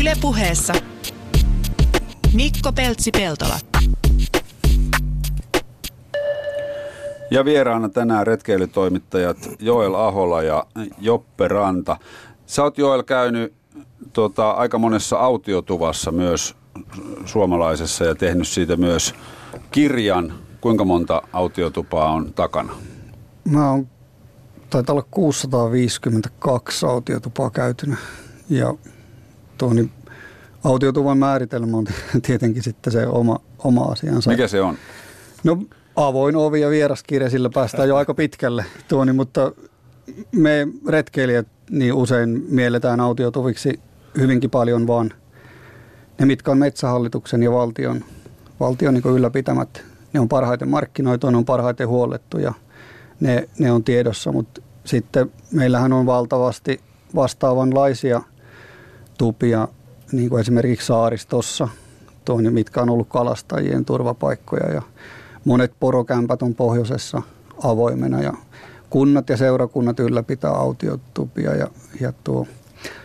[0.00, 0.72] Yle puheessa
[2.32, 3.58] Mikko Peltsi-Peltola.
[7.32, 10.66] Ja vieraana tänään retkeilytoimittajat Joel Ahola ja
[10.98, 11.96] Joppe Ranta.
[12.46, 13.52] Sä oot Joel käynyt
[14.12, 16.56] tota, aika monessa autiotuvassa myös
[17.24, 19.14] suomalaisessa ja tehnyt siitä myös
[19.70, 20.32] kirjan.
[20.60, 22.72] Kuinka monta autiotupaa on takana?
[23.44, 23.88] Mä oon,
[24.70, 27.96] taitaa olla 652 autiotupaa käytynä.
[28.50, 28.74] Ja
[29.58, 29.90] tuo niin,
[30.64, 31.86] autiotuvan määritelmä on
[32.26, 34.30] tietenkin sitten se oma, oma asiansa.
[34.30, 34.76] Mikä se on?
[35.44, 35.58] No
[35.96, 39.52] avoin ovi ja vieraskirja, sillä päästään jo aika pitkälle tuoni, mutta
[40.32, 43.80] me retkeilijät niin usein mielletään autiotuviksi
[44.18, 45.12] hyvinkin paljon vaan
[46.18, 48.04] ne, mitkä on metsähallituksen ja valtion,
[48.60, 49.84] valtion niin ylläpitämät.
[50.12, 52.54] Ne on parhaiten markkinoitu, ne on parhaiten huollettu ja
[53.20, 56.80] ne, ne on tiedossa, mutta sitten meillähän on valtavasti
[57.14, 58.22] vastaavanlaisia
[59.18, 59.68] tupia,
[60.12, 61.68] niin kuin esimerkiksi saaristossa,
[62.24, 64.82] tuonne, mitkä on ollut kalastajien turvapaikkoja ja
[65.44, 67.22] monet porokämpät on pohjoisessa
[67.62, 68.32] avoimena ja
[68.90, 71.68] kunnat ja seurakunnat ylläpitää autiotupia ja,
[72.00, 72.46] ja tuo.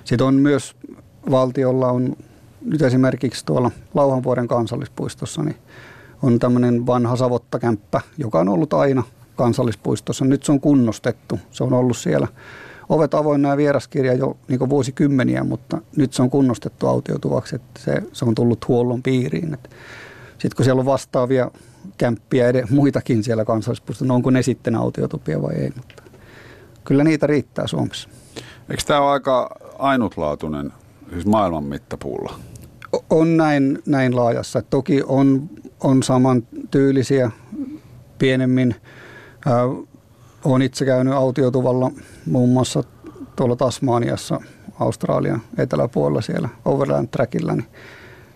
[0.03, 0.75] Sitten on myös
[1.31, 2.15] valtiolla on
[2.65, 5.55] nyt esimerkiksi tuolla Lauhanvuoren kansallispuistossa niin
[6.21, 9.03] on tämmöinen vanha savottakämppä, joka on ollut aina
[9.35, 10.25] kansallispuistossa.
[10.25, 11.39] Nyt se on kunnostettu.
[11.51, 12.27] Se on ollut siellä
[12.89, 18.03] ovet avoinna ja vieraskirja jo niin vuosikymmeniä, mutta nyt se on kunnostettu autiotuvaksi, että se,
[18.13, 19.57] se on tullut huollon piiriin.
[20.37, 21.51] Sitten kun siellä on vastaavia
[21.97, 26.03] kämppiä ed- muitakin siellä kansallispuistossa, no onko ne sitten autiotupia vai ei, mutta
[26.83, 28.09] kyllä niitä riittää Suomessa.
[28.69, 30.73] Eikö tämä ole aika ainutlaatuinen,
[31.11, 32.33] siis maailman mittapuulla?
[33.09, 34.61] On näin, näin laajassa.
[34.61, 35.49] Toki on,
[35.83, 37.31] on saman tyylisiä
[38.19, 38.75] pienemmin.
[39.47, 39.85] Äh,
[40.45, 41.91] olen itse käynyt autiotuvalla
[42.25, 42.83] muun muassa
[43.35, 44.41] tuolla Tasmaniassa,
[44.79, 47.67] Australian eteläpuolella siellä Overland Trackillä, niin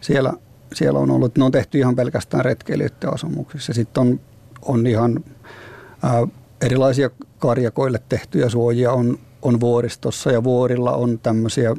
[0.01, 0.33] siellä,
[0.73, 3.73] siellä on ollut, ne on tehty ihan pelkästään retkeilijöiden asumuksissa.
[3.73, 4.19] Sitten on,
[4.61, 5.23] on ihan
[6.03, 6.27] ää,
[6.61, 11.75] erilaisia karjakoille tehtyjä suojia on, on vuoristossa ja vuorilla on tämmöisiä,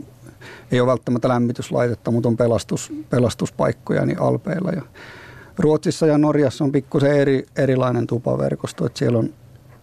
[0.70, 4.70] ei ole välttämättä lämmityslaitetta, mutta on pelastus, pelastuspaikkoja niin alpeilla.
[4.70, 4.82] Ja
[5.58, 9.34] Ruotsissa ja Norjassa on pikkusen eri, erilainen tupaverkosto, että siellä on,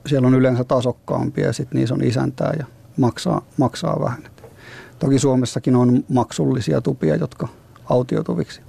[0.06, 2.66] siellä on yleensä tasokkaampia ja sitten niissä on isäntää ja
[2.98, 4.24] maksaa, maksaa vähän.
[5.00, 7.48] Toki Suomessakin on maksullisia tupia, jotka
[7.86, 8.62] autiotuviksi.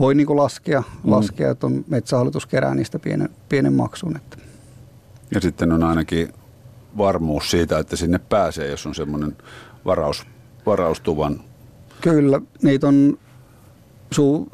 [0.00, 1.10] Voi niin laskea, mm.
[1.10, 4.16] laskea, että on metsähallitus kerää niistä pienen, pienen maksun.
[4.16, 4.36] Että.
[5.34, 6.32] Ja sitten on ainakin
[6.98, 9.36] varmuus siitä, että sinne pääsee, jos on semmoinen
[9.84, 10.26] varaus,
[10.66, 11.40] varaustuvan.
[12.00, 13.18] Kyllä, niitä on
[14.10, 14.48] suu,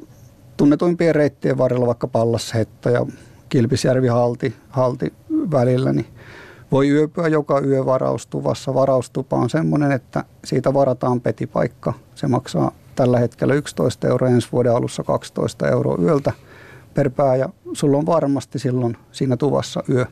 [0.56, 3.06] tunnetuimpien reittien varrella vaikka Pallashetta ja
[3.48, 6.06] Kilpisjärvi halti, halti välillä, niin
[6.72, 8.74] voi yöpyä joka yö varaustuvassa.
[8.74, 11.92] Varaustupa on semmoinen, että siitä varataan petipaikka.
[12.14, 16.32] Se maksaa tällä hetkellä 11 euroa, ensi vuoden alussa 12 euroa yöltä
[16.94, 20.06] per pää ja sulla on varmasti silloin siinä tuvassa yö,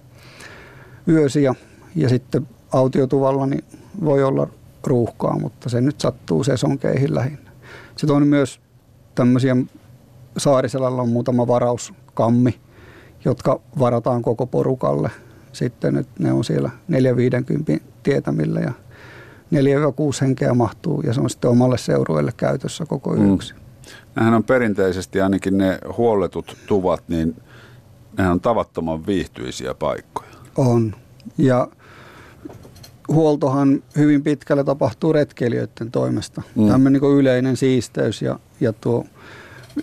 [1.09, 1.55] yösi ja,
[1.95, 3.65] ja sitten autiotuvalla niin
[4.05, 4.49] voi olla
[4.87, 7.51] ruuhkaa, mutta se nyt sattuu sesonkeihin lähinnä.
[7.97, 8.61] Sitten on myös
[9.15, 9.57] tämmöisiä,
[10.37, 12.61] Saariselällä on muutama varauskammi,
[13.25, 15.11] jotka varataan koko porukalle.
[15.53, 18.73] Sitten nyt ne on siellä 450 tietämillä ja
[19.53, 19.55] 4-6
[20.21, 23.55] henkeä mahtuu ja se on sitten omalle seurueelle käytössä koko yöksi.
[23.55, 23.61] Mm.
[24.15, 27.37] Nämähän on perinteisesti ainakin ne huolletut tuvat, niin
[28.19, 30.29] nehän on tavattoman viihtyisiä paikkoja.
[30.57, 30.95] On.
[31.39, 31.69] Ja
[33.09, 36.43] huoltohan hyvin pitkälle tapahtuu retkeilijöiden toimesta.
[36.55, 36.69] Mm.
[36.69, 39.05] Tämmöinen niin yleinen siisteys ja, ja, tuo,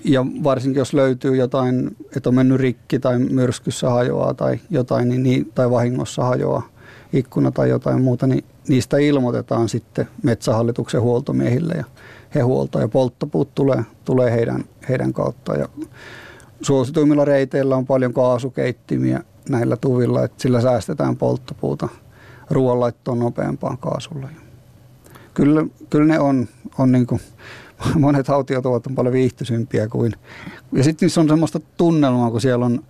[0.03, 5.23] ja varsinkin jos löytyy jotain, että on mennyt rikki tai myrskyssä hajoaa tai jotain, niin,
[5.23, 6.69] niin, tai vahingossa hajoaa
[7.13, 11.84] ikkuna tai jotain muuta, niin niistä ilmoitetaan sitten metsähallituksen huoltomiehille ja
[12.36, 15.60] he huoltaa ja polttopuut tulee, tulee heidän, heidän kauttaan.
[15.60, 15.69] Ja
[16.62, 21.89] suosituimmilla reiteillä on paljon kaasukeittimiä näillä tuvilla, että sillä säästetään polttopuuta
[22.49, 24.29] ruoanlaittoon nopeampaan kaasulla.
[25.34, 27.21] Kyllä, kyllä ne on, on niin kuin,
[27.99, 30.13] monet autiotuvat on paljon viihtysympiä kuin,
[30.71, 32.84] ja sitten niissä on semmoista tunnelmaa, kun siellä on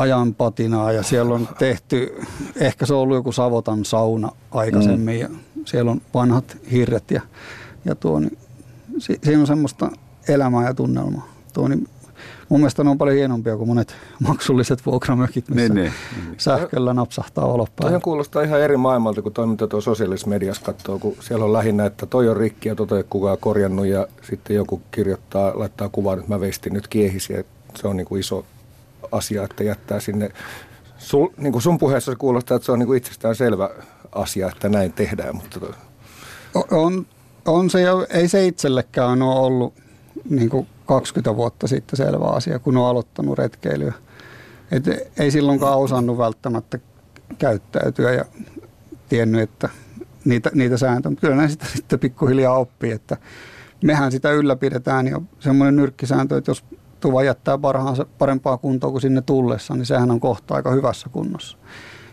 [0.00, 2.22] ajanpatinaa ja siellä on tehty,
[2.56, 5.20] ehkä se on ollut joku Savotan sauna aikaisemmin mm.
[5.20, 5.28] ja
[5.64, 7.20] siellä on vanhat hirret ja,
[7.84, 8.38] ja tuo, niin,
[8.98, 9.90] si, siinä on semmoista
[10.28, 11.28] elämää ja tunnelmaa.
[11.52, 11.88] Tuo, niin
[12.48, 13.96] mun mielestä ne on paljon hienompia kuin monet
[14.28, 15.92] maksulliset vuokramökit, missä niin,
[16.24, 17.90] niin, sähköllä napsahtaa olopäällä.
[17.90, 21.86] Toi kuulostaa ihan eri maailmalta, kun toiminta tuo sosiaalisessa mediassa katsoo, kun siellä on lähinnä,
[21.86, 26.18] että toi on rikki ja tota ei kukaan korjannut ja sitten joku kirjoittaa, laittaa kuvan,
[26.18, 27.44] että mä veistin nyt kiehisiä.
[27.74, 28.44] Se on niin kuin iso
[29.12, 30.30] asia, että jättää sinne.
[30.98, 33.70] Sul, niin kuin sun puheessa kuulostaa, että se on niin kuin itsestään selvä
[34.12, 35.36] asia, että näin tehdään.
[35.36, 35.72] Mutta toi...
[36.70, 37.06] on,
[37.44, 39.74] on se ja ei se itsellekään ole ollut
[40.30, 43.92] niin kuin 20 vuotta sitten selvä asia, kun on aloittanut retkeilyä.
[44.70, 44.84] Et
[45.18, 46.78] ei silloinkaan osannut välttämättä
[47.38, 48.24] käyttäytyä ja
[49.08, 49.68] tiennyt, että
[50.24, 53.16] niitä, niitä sääntöjä, mutta kyllä ne sitä sitten pikkuhiljaa oppii, että
[53.82, 56.64] mehän sitä ylläpidetään ja semmoinen nyrkkisääntö, että jos
[57.00, 61.58] tuva jättää parhaansa, parempaa kuntoa kuin sinne tullessa, niin sehän on kohta aika hyvässä kunnossa.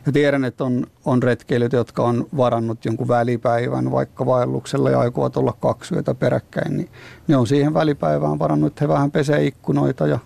[0.06, 5.38] Ja tiedän, että on, on retkeilijät, jotka on varannut jonkun välipäivän vaikka vaelluksella ja aikovat
[5.38, 6.90] olla kaksi yötä peräkkäin, niin
[7.28, 10.20] ne on siihen välipäivään varannut, että he vähän pesee ikkunoita ja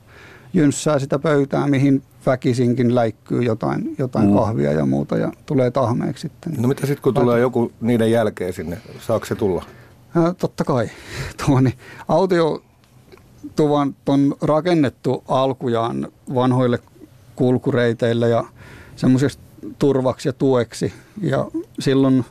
[0.53, 4.35] jynssää sitä pöytää, mihin väkisinkin läikkyy jotain, jotain mm.
[4.35, 6.53] kahvia ja muuta ja tulee tahmeeksi sitten.
[6.61, 9.65] No mitä sitten kun tulee joku niiden jälkeen sinne, saako se tulla?
[10.15, 10.89] Ja, totta kai.
[11.45, 11.73] Tuo, niin,
[12.07, 12.63] autio
[13.55, 16.79] tuvan on rakennettu alkujaan vanhoille
[17.35, 18.43] kulkureiteille ja
[18.95, 19.39] semmoiseksi
[19.79, 20.93] turvaksi ja tueksi.
[21.21, 21.47] Ja
[21.79, 22.25] silloin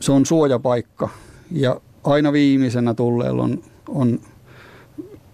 [0.00, 1.08] se on suojapaikka
[1.50, 4.20] ja aina viimeisenä tulleella on, on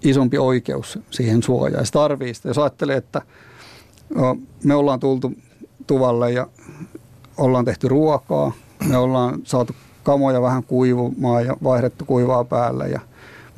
[0.03, 1.87] isompi oikeus siihen suojaan.
[1.87, 2.49] Se tarvii sitä.
[2.49, 3.23] Jos ajattelee, että
[4.65, 5.33] me ollaan tultu
[5.87, 6.47] tuvalle ja
[7.37, 8.53] ollaan tehty ruokaa,
[8.89, 13.01] me ollaan saatu kamoja vähän kuivumaan ja vaihdettu kuivaa päälle ja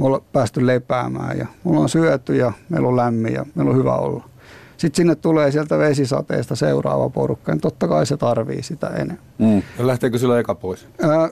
[0.02, 3.76] me ollaan päästy lepäämään ja me ollaan syöty ja meillä on lämmin ja meillä on
[3.76, 4.28] hyvä olla.
[4.76, 9.18] Sitten sinne tulee sieltä vesisateesta seuraava porukka, niin totta kai se tarvii sitä enemmän.
[9.38, 9.62] Mm.
[9.78, 10.86] Ja lähteekö sillä eka pois?
[11.02, 11.28] Ää,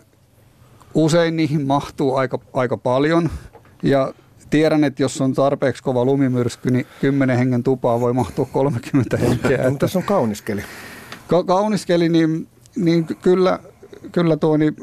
[0.95, 3.31] usein niihin mahtuu aika, aika paljon
[3.83, 4.15] ja
[4.51, 9.71] tiedän, että jos on tarpeeksi kova lumimyrsky, niin 10 hengen tupaa voi mahtua 30 henkeä.
[9.71, 10.63] Mutta tässä on kauniskeli.
[11.29, 13.59] Ka- kauniskeli, niin, niin kyllä,
[14.13, 14.77] kyllä tuo niin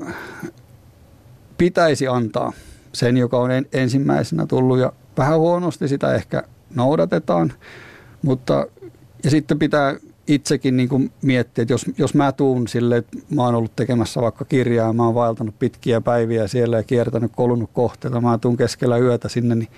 [1.58, 2.54] pitäisi antaa
[2.98, 6.44] sen, joka on ensimmäisenä tullut ja vähän huonosti sitä ehkä
[6.76, 7.54] noudatetaan.
[8.22, 8.68] Mutta,
[9.24, 9.96] ja sitten pitää
[10.28, 14.22] itsekin niin kuin miettiä, että jos, jos mä tuun sille, että mä oon ollut tekemässä
[14.22, 18.98] vaikka kirjaa, mä oon vaeltanut pitkiä päiviä siellä ja kiertänyt, kolunut kohteita, mä tuun keskellä
[18.98, 19.70] yötä sinne, niin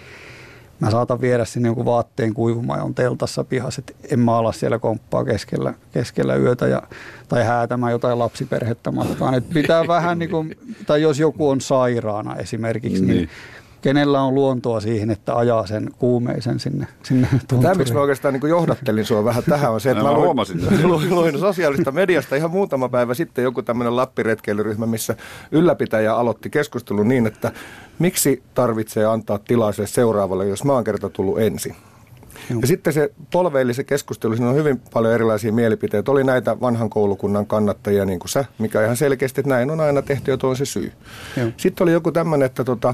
[0.80, 4.52] mä saatan viedä sinne jonkun vaatteen kuivumaan ja on teltassa pihassa, että en mä ala
[4.52, 6.82] siellä komppaa keskellä, keskellä yötä ja,
[7.30, 9.34] tai häätämään jotain lapsiperhettä matkaan.
[9.34, 10.56] Että pitää vähän niin kuin,
[10.88, 13.30] tai jos joku on sairaana esimerkiksi, niin, niin.
[13.82, 18.50] kenellä on luontoa siihen, että ajaa sen kuumeisen sinne, sinne Tämä, miksi mä oikeastaan niin
[18.50, 20.38] johdattelin sua vähän tähän, on se, että mä, luin,
[20.84, 25.16] luin, luin sosiaalista mediasta ihan muutama päivä sitten joku tämmöinen Lappiretkeilyryhmä, missä
[25.52, 27.52] ylläpitäjä aloitti keskustelun niin, että
[28.00, 31.76] miksi tarvitsee antaa tilaa seuraavalle, jos mä oon kerta tullut ensin.
[32.62, 36.12] Ja sitten se polveili se keskustelu, siinä on hyvin paljon erilaisia mielipiteitä.
[36.12, 40.02] Oli näitä vanhan koulukunnan kannattajia, niin kuin sä, mikä ihan selkeästi, että näin on aina
[40.02, 40.92] tehty ja tuo on se syy.
[41.38, 41.50] Joo.
[41.58, 42.94] Sitten oli joku tämmöinen, että tota,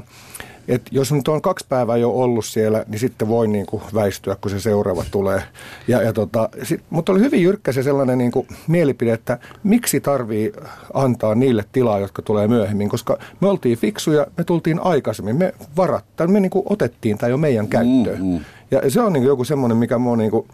[0.68, 4.36] et jos nyt on kaksi päivää jo ollut siellä, niin sitten voi niin kuin väistyä,
[4.42, 5.44] kun se seuraava tulee.
[5.88, 10.02] Ja, ja tota, sit, mutta oli hyvin jyrkkä se sellainen niin kuin mielipide, että miksi
[10.02, 10.54] tarvii
[10.94, 16.06] antaa niille tilaa, jotka tulee myöhemmin, koska me oltiin fiksuja, me tultiin aikaisemmin, me varat,
[16.16, 18.20] tai me niin kuin otettiin tämä jo meidän käyttöön.
[18.20, 18.40] Mm, mm.
[18.72, 20.48] Ja se on niin kuin joku semmoinen, mikä mua niin kuin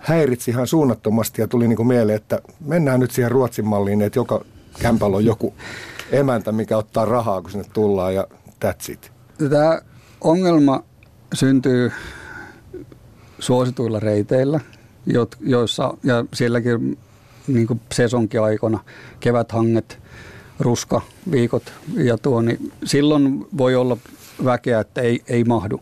[0.00, 4.18] häiritsi ihan suunnattomasti ja tuli niin kuin mieleen, että mennään nyt siihen Ruotsin malliin, että
[4.18, 4.44] joka
[4.78, 5.54] kämpällä on joku
[6.12, 8.26] emäntä, mikä ottaa rahaa, kun sinne tullaan ja
[8.64, 9.17] that's it.
[9.50, 9.80] Tämä
[10.20, 10.82] ongelma
[11.34, 11.92] syntyy
[13.38, 14.60] suosituilla reiteillä,
[15.40, 16.98] joissa, ja sielläkin
[17.46, 18.78] niin sesonkiaikona
[19.20, 19.98] keväthanget
[20.60, 23.96] ruska viikot ja tuo, niin silloin voi olla
[24.44, 25.80] väkeä, että ei, ei mahdu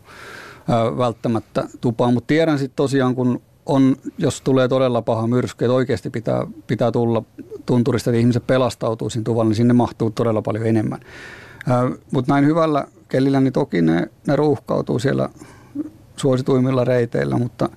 [0.67, 2.13] ää, välttämättä tupaan.
[2.13, 6.91] Mutta tiedän sitten tosiaan, kun on, jos tulee todella paha myrsky, että oikeasti pitää, pitää
[6.91, 7.23] tulla
[7.65, 10.99] tunturista, että ihmiset pelastautuu siinä tuvalla, niin sinne mahtuu todella paljon enemmän.
[12.11, 15.29] Mutta näin hyvällä kellillä, niin toki ne, ne ruuhkautuu siellä
[16.15, 17.69] suosituimmilla reiteillä, mutta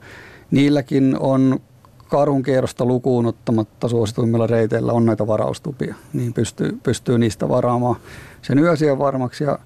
[0.51, 1.61] niilläkin on
[2.09, 7.97] karhun kierrosta lukuun ottamatta suosituimmilla reiteillä on näitä varaustupia, niin pystyy, pystyy niistä varaamaan
[8.43, 9.45] sen yösiä varmaksi.
[9.45, 9.59] Ja,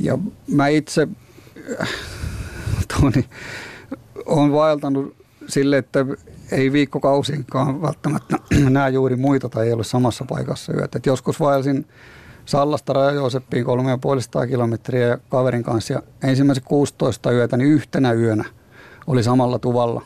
[0.00, 1.08] ja mä itse
[3.00, 3.28] Toni,
[4.26, 5.16] olen vaeltanut
[5.48, 6.06] sille, että
[6.52, 8.36] ei viikkokausinkaan välttämättä
[8.70, 10.98] näe juuri muita tai ei ole samassa paikassa yötä.
[10.98, 11.86] Et joskus vaelsin
[12.46, 13.64] Sallasta Raja-Jooseppiin
[14.42, 18.44] 3,5 kilometriä kaverin kanssa ja ensimmäiset 16 yötä, niin yhtenä yönä
[19.06, 20.02] oli samalla tuvalla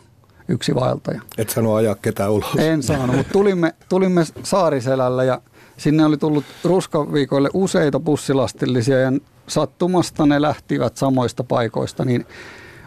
[0.49, 1.21] yksi vaeltaja.
[1.39, 2.57] Et sano ajaa ketään ulos.
[2.59, 5.41] En saanut, mutta tulimme, tulimme Saariselällä ja
[5.77, 9.13] sinne oli tullut ruskaviikoille useita bussilastillisia ja
[9.47, 12.27] sattumasta ne lähtivät samoista paikoista, niin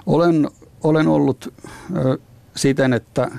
[0.05, 0.49] olen,
[0.83, 1.53] olen ollut
[1.97, 2.17] ö,
[2.55, 3.31] siten, että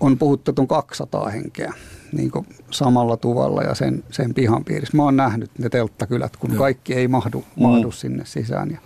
[0.00, 1.72] on puhuttu 200 henkeä
[2.12, 2.30] niin
[2.70, 4.96] samalla tuvalla ja sen, sen pihan piirissä.
[4.96, 6.58] Mä oon nähnyt ne telttakylät, kun Joo.
[6.58, 7.62] kaikki ei mahdu, mm.
[7.62, 7.92] mahdu mm.
[7.92, 8.70] sinne sisään.
[8.70, 8.78] Ja,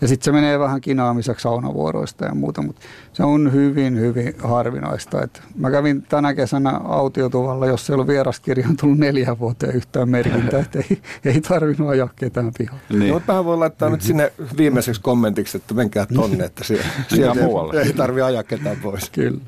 [0.00, 5.22] ja sitten se menee vähän kinaamiseksi saunavuoroista ja muuta, mutta se on hyvin, hyvin harvinaista.
[5.22, 10.08] Et mä kävin tänä kesänä autiotuvalla, jos ei ollut vieraskirja, on tullut neljä vuoteen yhtään
[10.08, 12.80] merkintää, että ei, ei tarvinnut ajaa ketään pihaan.
[12.88, 13.12] Niin.
[13.12, 13.94] No, vähän voi laittaa mm-hmm.
[13.94, 17.34] nyt sinne viimeiseksi kommentiksi, että menkää tonne, että siellä, siellä
[17.72, 19.10] ei, ei tarvitse ajaa ketään pois.
[19.10, 19.40] Kyllä.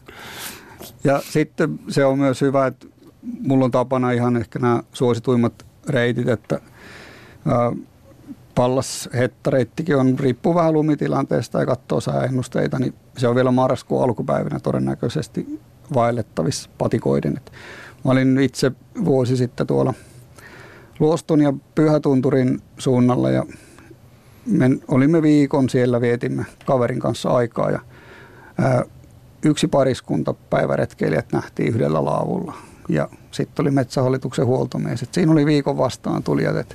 [1.05, 2.87] Ja sitten se on myös hyvä, että
[3.23, 6.61] mulla on tapana ihan ehkä nämä suosituimmat reitit, että
[8.55, 14.61] Pallas hettareittikin on, riippuu vähän lumitilanteesta ja katsoo sääennusteita, niin se on vielä marraskuun alkupäivänä
[14.61, 15.61] todennäköisesti
[15.95, 17.37] vaellettavissa patikoiden.
[17.37, 17.53] Et
[18.05, 18.73] mä olin itse
[19.05, 19.95] vuosi sitten tuolla
[21.01, 23.47] Luoston ja Pyhätunturin suunnalla ja
[24.47, 27.81] me olimme viikon siellä, vietimme kaverin kanssa aikaa ja
[28.59, 28.85] ää,
[29.45, 32.55] yksi pariskunta päiväretkeilijät nähtiin yhdellä laavulla
[32.89, 35.03] ja sitten oli metsähallituksen huoltomies.
[35.03, 36.75] Et siinä oli viikon vastaan tulijat, että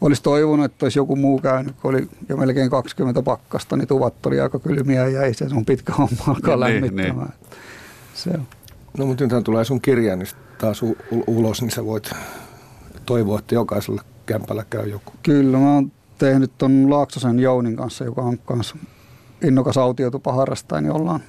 [0.00, 4.26] olisi toivonut, että olisi joku muu käynyt, kun oli jo melkein 20 pakkasta, niin tuvat
[4.26, 7.28] oli aika kylmiä ja ei se sun pitkä homma alkaa niin, lämmittämään.
[7.28, 7.60] Niin.
[8.14, 8.46] Se on.
[8.98, 12.10] No mutta nyt tulee sun kirja niin taas u- ulos, niin sä voit
[13.06, 15.12] toivoa, että jokaisella kämpällä käy joku.
[15.22, 18.76] Kyllä, mä oon tehnyt ton Laaksosen Jounin kanssa, joka on kanssa
[19.42, 21.20] innokas autiotupa harrastaja, niin ollaan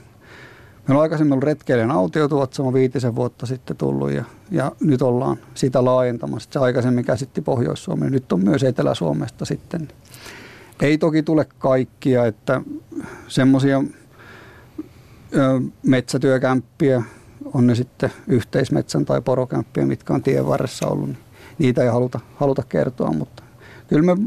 [0.87, 5.01] Meillä on aikaisemmin ollut retkeilijän autiotuvat, se on viitisen vuotta sitten tullut ja, ja nyt
[5.01, 6.49] ollaan sitä laajentamassa.
[6.53, 9.87] Se aikaisemmin käsitti Pohjois-Suomen, nyt on myös Etelä-Suomesta sitten.
[10.81, 12.61] Ei toki tule kaikkia, että
[13.27, 13.83] semmoisia
[15.83, 17.03] metsätyökämppiä,
[17.53, 21.17] on ne sitten yhteismetsän tai porokämppiä, mitkä on tien varressa ollut, niin
[21.57, 23.43] niitä ei haluta, haluta kertoa, mutta
[23.87, 24.21] kyllä me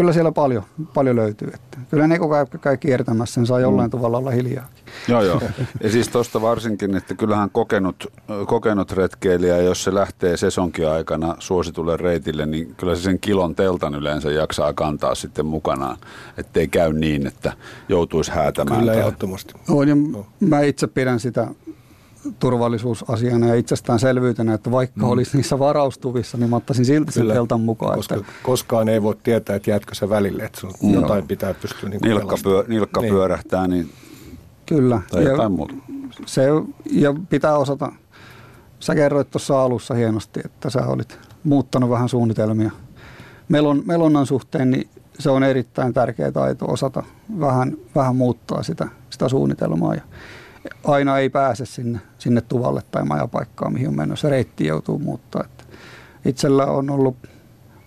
[0.00, 0.62] kyllä siellä paljon,
[0.94, 1.50] paljon löytyy.
[1.54, 3.90] Että kyllä ne koko ajan käy kiertämässä, sen saa jollain mm.
[3.90, 4.68] tavalla olla hiljaa.
[5.08, 5.40] Joo, joo.
[5.82, 8.12] Ja siis tuosta varsinkin, että kyllähän kokenut,
[8.46, 13.94] kokenut retkeilijä, jos se lähtee sesonkin aikana suositulle reitille, niin kyllä se sen kilon teltan
[13.94, 15.96] yleensä jaksaa kantaa sitten mukanaan,
[16.36, 17.52] ettei käy niin, että
[17.88, 18.80] joutuisi häätämään.
[18.80, 19.54] Kyllä, ehdottomasti.
[19.68, 20.26] On, ja no.
[20.40, 21.48] mä itse pidän sitä
[22.38, 25.10] turvallisuusasiana ja itsestäänselvyytenä, että vaikka mm.
[25.10, 27.96] olisi niissä varaustuvissa, niin mä ottaisin silti sen teltan mukaan.
[27.96, 28.32] Koska että...
[28.42, 30.94] Koskaan ei voi tietää, että jäätkö se välille, että sun mm.
[30.94, 33.14] jotain pitää pystyä niin nilkka, pyö, nilkka niin.
[33.14, 33.90] pyörähtää, niin
[34.66, 35.00] Kyllä.
[35.10, 35.74] Tai ja jotain muuta.
[36.26, 36.42] Se,
[36.92, 37.92] ja pitää osata,
[38.80, 42.70] sä kerroit tuossa alussa hienosti, että sä olit muuttanut vähän suunnitelmia
[43.48, 47.02] melon, melonnan suhteen, niin se on erittäin tärkeä taito osata
[47.40, 49.94] vähän, vähän muuttaa sitä, sitä suunnitelmaa.
[49.94, 50.02] Ja
[50.84, 54.28] aina ei pääse sinne, sinne tuvalle tai majapaikkaan, mihin on menossa.
[54.28, 55.44] Reitti joutuu muuttaa.
[55.44, 55.64] Että
[56.24, 57.16] itsellä on ollut,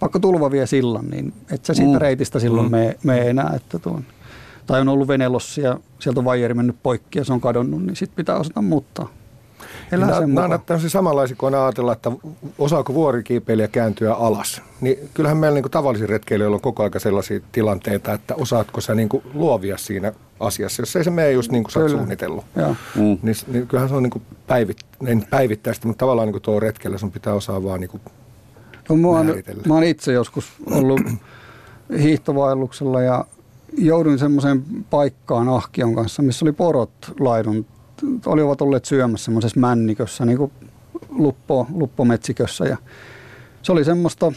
[0.01, 1.97] vaikka tulva vie sillan, niin et sä siitä mm.
[1.97, 2.71] reitistä silloin mm.
[2.71, 3.53] me, me enää.
[3.55, 4.05] Että tuon,
[4.67, 7.95] tai on ollut venelossi ja sieltä on vaijeri mennyt poikki ja se on kadonnut, niin
[7.95, 9.09] sitten pitää osata muuttaa.
[9.91, 12.12] Elää nämä, nämä ovat tämmöisiä samanlaisia, kun ajatella, että
[12.57, 14.62] osaako vuorikiipeilijä kääntyä alas.
[14.81, 19.09] Niin kyllähän meillä niin tavallisilla retkeilijöillä on koko aika sellaisia tilanteita, että osaatko sä niin
[19.33, 20.13] luovia siinä
[20.45, 22.45] asiassa, jos ei se mene just niin kuin sä oot suunnitellut.
[22.95, 23.17] Mm.
[23.21, 24.77] Niin, niin kyllähän se on niin päivit,
[25.29, 28.01] päivittäistä, mutta tavallaan niin tuo retkellä sun pitää osaa vaan niin
[28.89, 29.25] no, mä, oon,
[29.67, 31.01] mä oon itse joskus ollut
[32.01, 33.25] hiihtovaelluksella ja
[33.77, 37.65] jouduin semmoiseen paikkaan ahkion kanssa, missä oli porot laidun,
[38.25, 40.51] olivat olleet syömässä semmoisessa männikössä, niin kuin
[41.10, 42.65] luppo, luppometsikössä.
[42.65, 42.77] Ja
[43.62, 44.32] se oli semmoista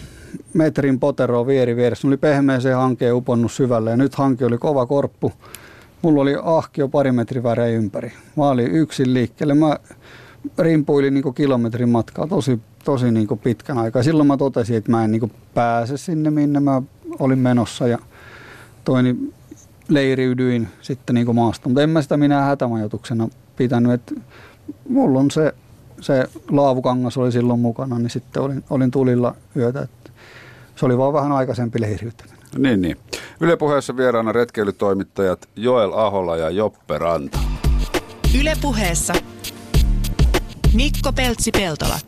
[0.54, 2.08] metrin poteroa vieri vieressä.
[2.08, 5.32] oli pehmeeseen hankeen uponnut syvälle ja nyt hanke oli kova korppu.
[6.02, 8.12] Mulla oli ahkio pari metri väreä ympäri.
[8.36, 9.54] Mä olin yksin liikkeelle.
[9.54, 9.76] Mä
[10.58, 14.02] rimpuilin niin kilometrin matkaa tosi, tosi niin pitkän aikaa.
[14.02, 16.82] Silloin mä totesin, että mä en niin pääse sinne, minne mä
[17.18, 17.98] olin menossa ja
[18.84, 19.32] toini
[19.88, 21.68] leiriydyin sitten niin maasta.
[21.68, 23.92] Mutta en mä sitä minä hätämajoituksena pitänyt.
[23.92, 24.14] Että
[24.88, 25.54] mulla on se,
[26.00, 29.82] se laavukangas oli silloin mukana, niin sitten olin, olin tulilla yötä.
[29.82, 30.10] Että
[30.76, 32.35] se oli vaan vähän aikaisempi leiriytyminen.
[32.58, 32.96] Niin, niin.
[33.40, 37.38] Yle puheessa vieraana retkeilytoimittajat Joel Ahola ja Joppe Ranta.
[38.40, 39.14] Yle puheessa
[40.74, 41.98] Mikko Peltsi-Peltola.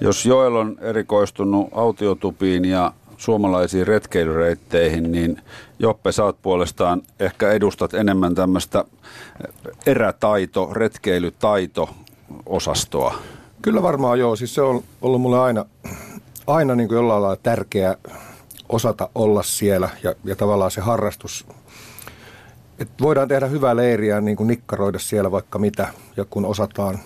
[0.00, 5.40] Jos Joel on erikoistunut autiotupiin ja suomalaisiin retkeilyreitteihin, niin
[5.78, 8.84] Joppe, saat puolestaan ehkä edustat enemmän tämmöistä
[9.86, 11.88] erätaito, retkeilytaito
[12.46, 13.14] osastoa.
[13.62, 14.36] Kyllä varmaan joo.
[14.36, 15.64] Siis se on ollut mulle aina,
[16.46, 17.96] aina niin kuin jollain lailla tärkeä
[18.68, 21.46] osata olla siellä ja, ja tavallaan se harrastus
[22.78, 26.98] että voidaan tehdä hyvää leiriä, niin kuin nikkaroida siellä vaikka mitä, ja kun osataan,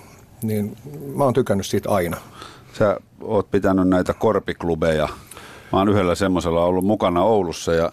[0.43, 0.77] niin
[1.17, 2.17] mä oon tykännyt siitä aina.
[2.73, 5.09] Sä oot pitänyt näitä korpiklubeja.
[5.73, 7.91] Mä oon yhdellä semmoisella ollut mukana Oulussa ja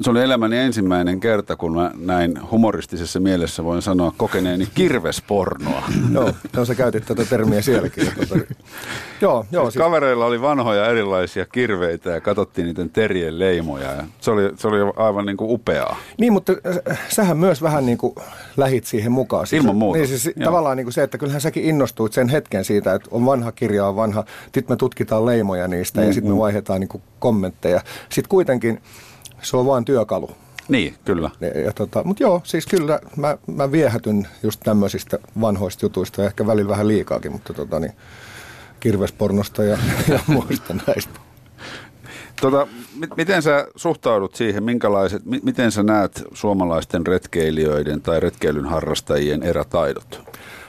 [0.00, 5.82] se oli elämäni ensimmäinen kerta, kun mä näin humoristisessa mielessä, voin sanoa, kokeneeni kirvespornoa.
[6.14, 8.06] joo, joo, sä käytit tätä termiä sielläkin.
[8.16, 8.44] Tuota,
[9.20, 9.84] joo, joo, siis, siis...
[9.84, 13.92] Kavereilla oli vanhoja erilaisia kirveitä ja katsottiin niiden terien leimoja.
[13.92, 15.96] Ja se, oli, se oli aivan niin kuin upeaa.
[16.18, 16.52] Niin, mutta
[16.90, 18.14] äh, sähän myös vähän niin kuin
[18.56, 19.46] lähit siihen mukaan.
[19.46, 19.98] Siis, Ilman muuta.
[19.98, 23.26] Niin, siis tavallaan niin kuin se, että kyllähän säkin innostuit sen hetken siitä, että on
[23.26, 24.24] vanha kirja, on vanha.
[24.42, 26.40] Sitten me tutkitaan leimoja niistä mm, ja sitten me mm.
[26.40, 27.80] vaihdetaan niin kuin kommentteja.
[28.08, 28.80] Sitten kuitenkin
[29.42, 30.30] se on vain työkalu.
[30.68, 31.30] Niin, kyllä.
[31.40, 36.46] Ja, ja tota, Mutta joo, siis kyllä mä, mä viehätyn just tämmöisistä vanhoista jutuista, ehkä
[36.46, 37.92] välillä vähän liikaakin, mutta tota, niin,
[38.80, 41.20] kirvespornosta ja, ja muista näistä.
[42.40, 42.66] Tota,
[43.16, 50.22] miten sä suhtaudut siihen, minkälaiset, miten sä näet suomalaisten retkeilijöiden tai retkeilyn harrastajien erätaidot?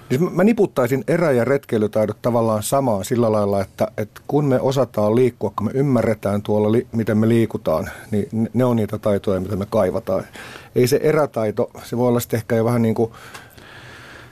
[0.09, 5.15] Siis mä niputtaisin erä- ja retkeilytaidot tavallaan samaan sillä lailla, että, että kun me osataan
[5.15, 9.55] liikkua, kun me ymmärretään tuolla, li, miten me liikutaan, niin ne on niitä taitoja, mitä
[9.55, 10.23] me kaivataan.
[10.75, 13.11] Ei se erätaito, se voi olla sitten ehkä jo vähän niin kuin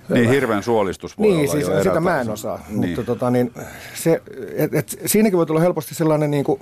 [0.10, 2.60] niin, hirveän suolistus voi niin, olla siis sitä mä en osaa.
[2.70, 2.90] Niin.
[2.90, 3.54] Mutta tota, niin,
[3.94, 4.22] se,
[4.56, 6.62] et, et, siinäkin voi tulla helposti sellainen niin kuin,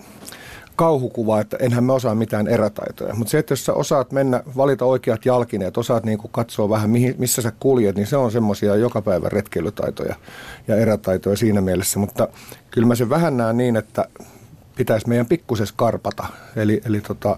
[0.76, 3.16] kauhukuva, että enhän mä osaa mitään erätaitoja.
[3.16, 6.90] Mutta se, että jos sä osaat mennä, valita oikeat jalkineet, osaat niin kuin katsoa vähän,
[6.90, 10.16] mihin, missä sä kuljet, niin se on semmoisia joka päivä retkeilytaitoja
[10.68, 12.00] ja erätaitoja siinä mielessä.
[12.00, 12.28] Mutta
[12.72, 14.06] kyllä mä sen vähän näen niin, että
[14.76, 16.28] pitäisi meidän pikkuses karpata.
[16.56, 17.38] Eli, eli tota,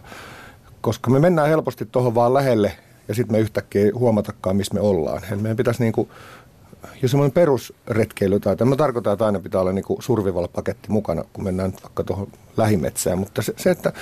[0.82, 2.71] koska me mennään helposti tuohon vaan lähelle
[3.08, 5.21] ja sitten me yhtäkkiä ei huomatakaan, missä me ollaan.
[5.32, 6.10] Eli meidän pitäisi niin kuin
[7.02, 11.73] jo semmoinen perusretkeily, tai mä tarkoitan, että aina pitää olla niin survival-paketti mukana, kun mennään
[11.84, 13.93] vaikka tuohon lähimetsään, mutta se, se että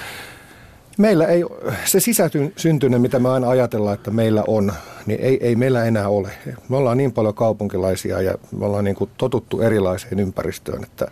[0.98, 1.44] meillä ei,
[1.86, 4.74] se sisäsyntyinen, mitä me aina ajatellaan, että meillä on,
[5.06, 6.32] niin ei, ei meillä enää ole.
[6.70, 11.08] Me ollaan niin paljon kaupunkilaisia ja me ollaan niin kuin totuttu erilaiseen ympäristöön, että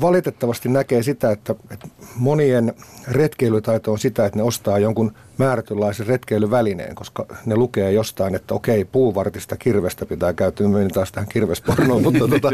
[0.00, 2.74] valitettavasti näkee sitä, että, että monien
[3.08, 8.84] retkeilytaito on sitä, että ne ostaa jonkun määrätynlaisen retkeilyvälineen, koska ne lukee jostain, että okei,
[8.84, 12.50] puuvartista kirvestä pitää käyttää, menen taas tähän kirvespornoon, mutta, tota,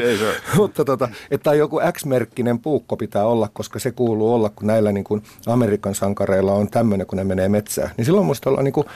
[0.57, 5.05] mutta tota, että joku X-merkkinen puukko pitää olla, koska se kuuluu olla, kun näillä niin
[5.05, 7.91] kuin Amerikan sankareilla on tämmöinen, kun ne menee metsään.
[7.97, 8.87] Niin silloin musta ollaan niin kuin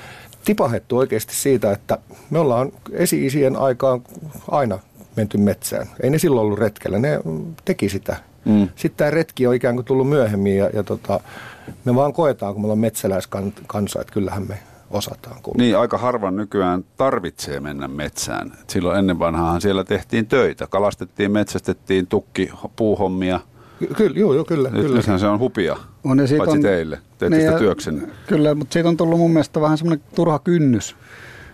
[0.45, 1.99] tipahettu oikeasti siitä, että
[2.31, 4.03] me ollaan esi-isien aikaan
[4.51, 4.79] aina
[5.17, 5.87] menty metsään.
[6.03, 7.21] Ei ne silloin ollut retkellä, ne
[7.65, 8.69] teki sitä Mm.
[8.77, 11.21] Sitten tämä retki on ikään kuin tullut myöhemmin ja, ja tota,
[11.85, 14.59] me vaan koetaan, kun me ollaan metsäläiskansa, että kyllähän me
[14.91, 15.63] osataan kulkea.
[15.65, 18.53] Niin, aika harvan nykyään tarvitsee mennä metsään.
[18.61, 20.67] Et silloin ennen vanhaan siellä tehtiin töitä.
[20.67, 23.41] Kalastettiin, metsästettiin, tukki, puuhommia.
[23.97, 24.71] Kyllä, joo, joo, kyllä.
[24.71, 25.19] Nyt kyllä.
[25.19, 26.99] se on hupia, on, ja paitsi on, teille.
[27.19, 28.09] Teette niin, sitä työksenne.
[28.27, 30.97] Kyllä, mutta siitä on tullut mun mielestä vähän semmoinen turha kynnys.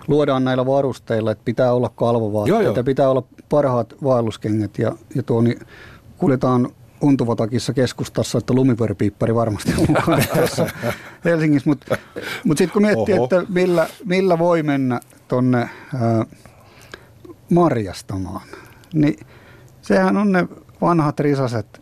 [0.08, 5.58] Luodaan näillä varusteilla, että pitää olla kalvovaatteita, pitää olla parhaat vaelluskengät ja, ja tuo, niin
[6.18, 6.68] kuljetaan
[7.00, 10.70] Untuvatakissa keskustassa, että lumipyöräpiippari varmasti on mukana tässä
[11.24, 11.70] Helsingissä.
[11.70, 11.96] Mutta
[12.44, 13.24] mut sitten kun miettii, Oho.
[13.24, 15.70] että millä, millä voi mennä tuonne
[17.50, 18.48] marjastamaan,
[18.94, 19.26] niin
[19.82, 20.48] sehän on ne
[20.80, 21.80] vanhat risaset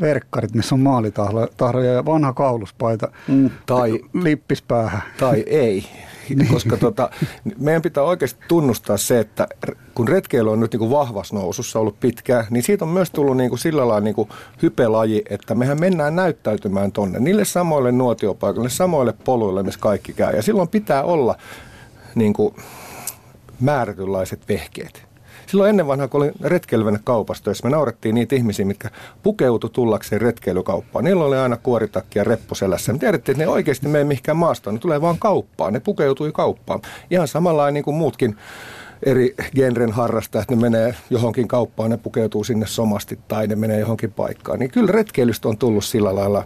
[0.00, 5.02] verkkarit, missä on maalitahroja ja vanha kauluspaita mm, tai lippispäähän.
[5.18, 5.84] Tai ei.
[6.34, 6.52] Niin.
[6.52, 7.10] koska tota,
[7.58, 9.48] meidän pitää oikeasti tunnustaa se, että
[9.94, 13.36] kun retkeily on nyt niin kuin vahvassa nousussa ollut pitkään, niin siitä on myös tullut
[13.36, 14.28] niin kuin sillä lailla niin kuin
[14.62, 20.36] hypelaji, että mehän mennään näyttäytymään tonne niille samoille nuotiopaikoille, samoille poluille, missä kaikki käy.
[20.36, 21.34] Ja silloin pitää olla
[22.14, 22.54] niin kuin
[23.60, 25.07] määrätynlaiset vehkeet.
[25.48, 28.90] Silloin ennen vanhaa, kun olin retkeilevänä kaupasta, jos me naurettiin niitä ihmisiä, mitkä
[29.22, 31.04] pukeutu tullakseen retkeilykauppaan.
[31.04, 32.92] Niillä oli aina kuoritakki ja reppu selässä.
[32.92, 35.72] Me tiedettiin, että ne oikeasti mene mihinkään maastoon, ne tulee vaan kauppaan.
[35.72, 36.80] Ne pukeutui kauppaan.
[37.10, 38.36] Ihan samalla niin kuin muutkin
[39.02, 44.12] eri genren harrastajat, ne menee johonkin kauppaan, ne pukeutuu sinne somasti tai ne menee johonkin
[44.12, 44.58] paikkaan.
[44.58, 46.44] Niin kyllä retkeilystä on tullut sillä lailla,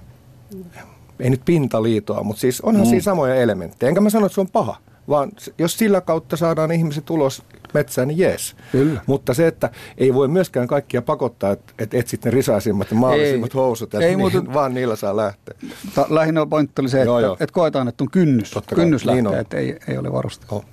[1.21, 2.89] ei nyt pintaliitoa, mutta siis onhan mm.
[2.89, 3.89] siinä samoja elementtejä.
[3.89, 4.77] Enkä mä sano, että se on paha,
[5.09, 7.43] vaan jos sillä kautta saadaan ihmiset ulos
[7.75, 8.57] metsään, niin jees.
[8.73, 9.01] Kyllä.
[9.07, 13.51] Mutta se, että ei voi myöskään kaikkia pakottaa, että, että etsit ne risaisimmat ja maallisimmat
[13.51, 15.55] ei, housut, että ei, niin, mutta, vaan niillä saa lähteä.
[15.95, 19.17] Ta, lähinnä pointti oli se, että, joo, että koetaan, että on kynnys, Totta kynnys kai,
[19.17, 20.47] lähteä, niin että ei, ei ole varusta.
[20.51, 20.65] Oh.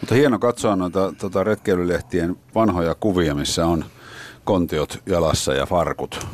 [0.00, 3.84] Mutta hieno katsoa noita tota retkeilylehtien vanhoja kuvia, missä on
[4.44, 6.26] kontiot jalassa ja farkut.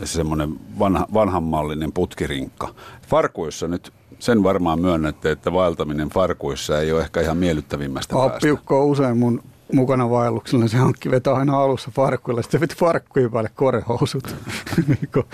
[0.00, 2.74] Ja semmoinen vanha, vanhanmallinen putkirinkka.
[3.08, 3.92] Farkuissa nyt
[4.24, 8.38] sen varmaan myönnätte, että vaeltaminen farkuissa ei ole ehkä ihan miellyttävimmästä päästä.
[8.42, 13.50] Piukko usein mun mukana vaelluksella, se hankki vetää aina alussa farkkuilla, sitten veti farkkujen päälle
[13.54, 14.36] korehousut.
[14.88, 15.24] Niinku.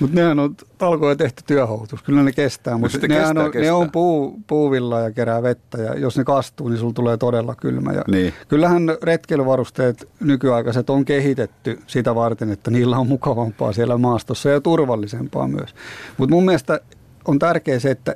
[0.00, 3.62] mutta nehän on talkoja tehty työhousut, kyllä ne kestää, mutta no nehän on, kestää.
[3.62, 7.54] ne on puu, puuvilla ja kerää vettä ja jos ne kastuu, niin sulla tulee todella
[7.54, 7.92] kylmä.
[7.92, 8.34] Ja niin.
[8.48, 15.48] Kyllähän retkeilyvarusteet nykyaikaiset on kehitetty sitä varten, että niillä on mukavampaa siellä maastossa ja turvallisempaa
[15.48, 15.74] myös.
[16.16, 16.80] Mutta mun mielestä
[17.26, 18.14] on tärkeää se, että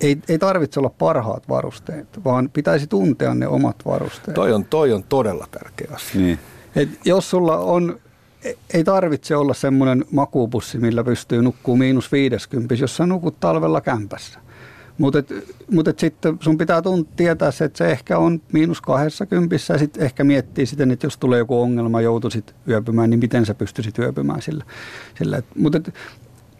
[0.00, 4.34] ei, ei tarvitse olla parhaat varusteet, vaan pitäisi tuntea ne omat varusteet.
[4.34, 6.20] Toi on, toi on todella tärkeä asia.
[6.20, 6.38] Niin.
[6.76, 8.00] Et jos sulla on,
[8.74, 14.38] ei tarvitse olla semmoinen makupussi, millä pystyy nukkuu miinus 50, jos sä nukut talvella kämpässä.
[14.98, 15.34] Mutta
[15.70, 20.02] mut sitten sun pitää tunt, tietää se, että se ehkä on miinus 20 ja sitten
[20.02, 24.42] ehkä miettii sitten, että jos tulee joku ongelma, joutuisit yöpymään, niin miten sä pystyisit yöpymään
[24.42, 24.64] sillä.
[25.18, 25.42] sillä.
[25.58, 25.80] Mutta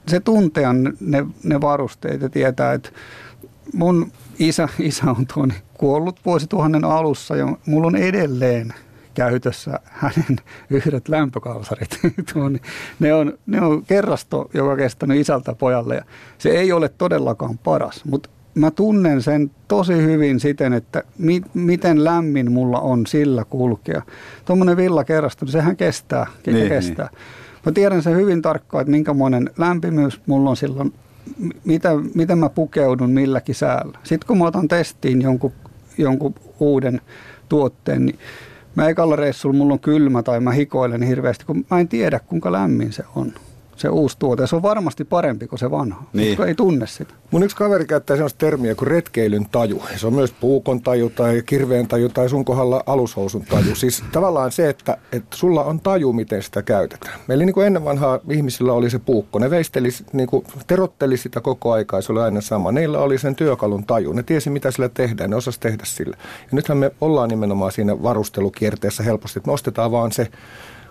[0.09, 2.91] se tuntea ne, ne varusteet ja tietää, että
[3.75, 8.75] mun isä, isä on tuon kuollut vuosituhannen alussa ja mulla on edelleen
[9.15, 10.37] käytössä hänen
[10.71, 11.99] yhdet lämpökalsarit.
[13.01, 16.05] ne, on, ne on kerrasto, joka on kestänyt isältä pojalle ja
[16.39, 22.05] se ei ole todellakaan paras, mutta mä tunnen sen tosi hyvin siten, että mi, miten
[22.05, 24.03] lämmin mulla on sillä kulkea.
[24.45, 27.09] Tuommoinen villakerrasto, niin sehän kestää, niin, kestää.
[27.13, 27.21] Niin.
[27.69, 30.93] Mä tiedän sen hyvin tarkkaan, että minkämoinen lämpimyys mulla on silloin,
[31.65, 33.99] mitä, miten mä pukeudun milläkin säällä.
[34.03, 35.53] Sitten kun mä otan testiin jonkun,
[35.99, 37.01] jonkun uuden
[37.49, 38.19] tuotteen, niin
[38.75, 42.53] mä ekalla reissulla mulla on kylmä tai mä hikoilen hirveästi, kun mä en tiedä kuinka
[42.53, 43.33] lämmin se on
[43.81, 44.47] se uusi tuote.
[44.47, 46.29] Se on varmasti parempi kuin se vanha, niin.
[46.29, 47.15] koska ei tunne sitä.
[47.31, 49.83] Mun yksi kaveri käyttää sellaista termiä kuin retkeilyn taju.
[49.97, 53.75] Se on myös puukon taju tai kirveen taju tai sun kohdalla alushousun taju.
[53.75, 57.21] Siis tavallaan se, että, että sulla on taju, miten sitä käytetään.
[57.29, 59.39] Meillä niin kuin ennen vanhaa ihmisillä oli se puukko.
[59.39, 62.73] Ne veisteli, niin kuin, terotteli sitä koko aikaa, se oli aina sama.
[62.73, 64.13] Neillä oli sen työkalun taju.
[64.13, 65.31] Ne tiesi, mitä sillä tehdään.
[65.31, 66.17] Ne osasi tehdä sillä.
[66.21, 70.29] Ja nythän me ollaan nimenomaan siinä varustelukierteessä helposti, että me ostetaan vaan se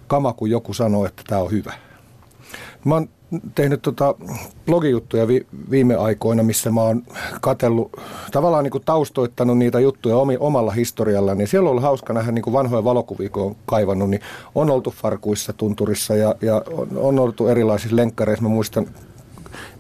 [0.08, 1.74] kama, kun joku sanoo, että tämä on hyvä.
[2.86, 3.10] Mä oon
[3.56, 4.16] tehnyt tota
[4.66, 7.04] blogijuttuja vi, viime aikoina, missä mä oon
[7.42, 7.92] katellut,
[8.32, 12.32] tavallaan niin kuin taustoittanut niitä juttuja omi, omalla historialla, niin siellä on ollut hauska nähdä
[12.32, 14.22] niin kuin vanhoja valokuvia, kun on kaivannut, niin
[14.56, 18.44] on oltu farkuissa, tunturissa ja, ja on, on oltu erilaisissa lenkkareissa.
[18.44, 18.88] Mä muistan,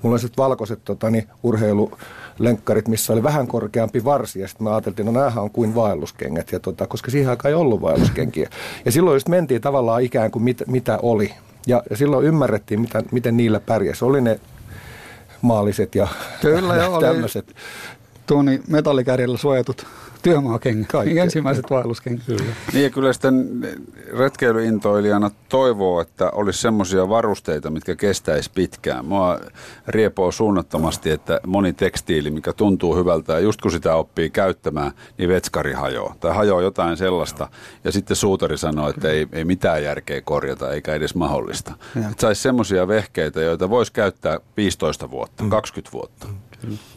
[0.02, 4.76] mulla on sitten valkoiset tota, niin, urheilulenkkarit, missä oli vähän korkeampi varsi, ja sitten mä
[4.76, 8.50] ajattelin, no näähän on kuin vaelluskengät, ja tota, koska siihen aikaan ei ollut vaelluskenkiä.
[8.86, 11.34] Ja silloin just mentiin tavallaan ikään kuin mit, mitä oli.
[11.68, 14.06] Ja, ja silloin ymmärrettiin, mitä, miten niillä pärjäsi.
[14.06, 14.40] Oli ne
[15.42, 16.08] maalliset ja
[16.42, 17.56] Kyllä, jo, tämmöiset.
[18.26, 19.86] Tuoni metallikärjellä suojatut
[20.32, 21.20] työmaakengät, Kaikki.
[21.20, 22.26] ensimmäiset vaelluskengät.
[22.26, 22.44] Kyllä.
[22.74, 23.68] Niin ja kyllä sitten
[24.18, 29.06] retkeilyintoilijana toivoo, että olisi semmoisia varusteita, mitkä kestäisi pitkään.
[29.06, 29.40] Mua
[29.88, 35.30] riepoo suunnattomasti, että moni tekstiili, mikä tuntuu hyvältä ja just kun sitä oppii käyttämään, niin
[35.30, 36.16] vetskari hajoaa.
[36.20, 37.50] Tai hajoaa jotain sellaista
[37.84, 41.74] ja sitten suutari sanoo, että ei, ei mitään järkeä korjata eikä edes mahdollista.
[41.96, 46.28] Että saisi semmoisia vehkeitä, joita voisi käyttää 15 vuotta, 20 vuotta.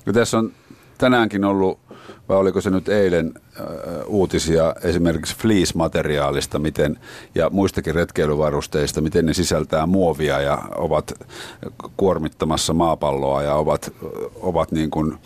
[0.07, 0.53] Ja tässä on
[0.99, 1.78] tänäänkin ollut
[2.31, 3.66] vai oliko se nyt eilen äh,
[4.07, 6.99] uutisia esimerkiksi fleece-materiaalista miten,
[7.35, 11.12] ja muistakin retkeilyvarusteista, miten ne sisältää muovia ja ovat
[11.97, 13.93] kuormittamassa maapalloa ja ovat,
[14.41, 15.18] ovat niin kuin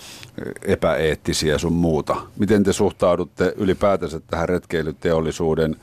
[0.62, 2.16] epäeettisiä sun muuta.
[2.38, 5.76] Miten te suhtaudutte ylipäätänsä tähän retkeilyteollisuuden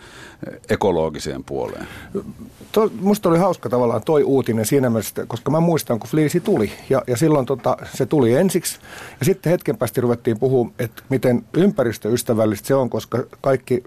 [0.69, 1.87] ekologiseen puoleen?
[2.71, 6.71] To, musta oli hauska tavallaan toi uutinen siinä mielessä, koska mä muistan, kun Fliisi tuli.
[6.89, 8.79] Ja, ja silloin tota, se tuli ensiksi.
[9.19, 13.83] Ja sitten hetken päästä ruvettiin puhua, että miten ympäristöystävällistä se on, koska kaikki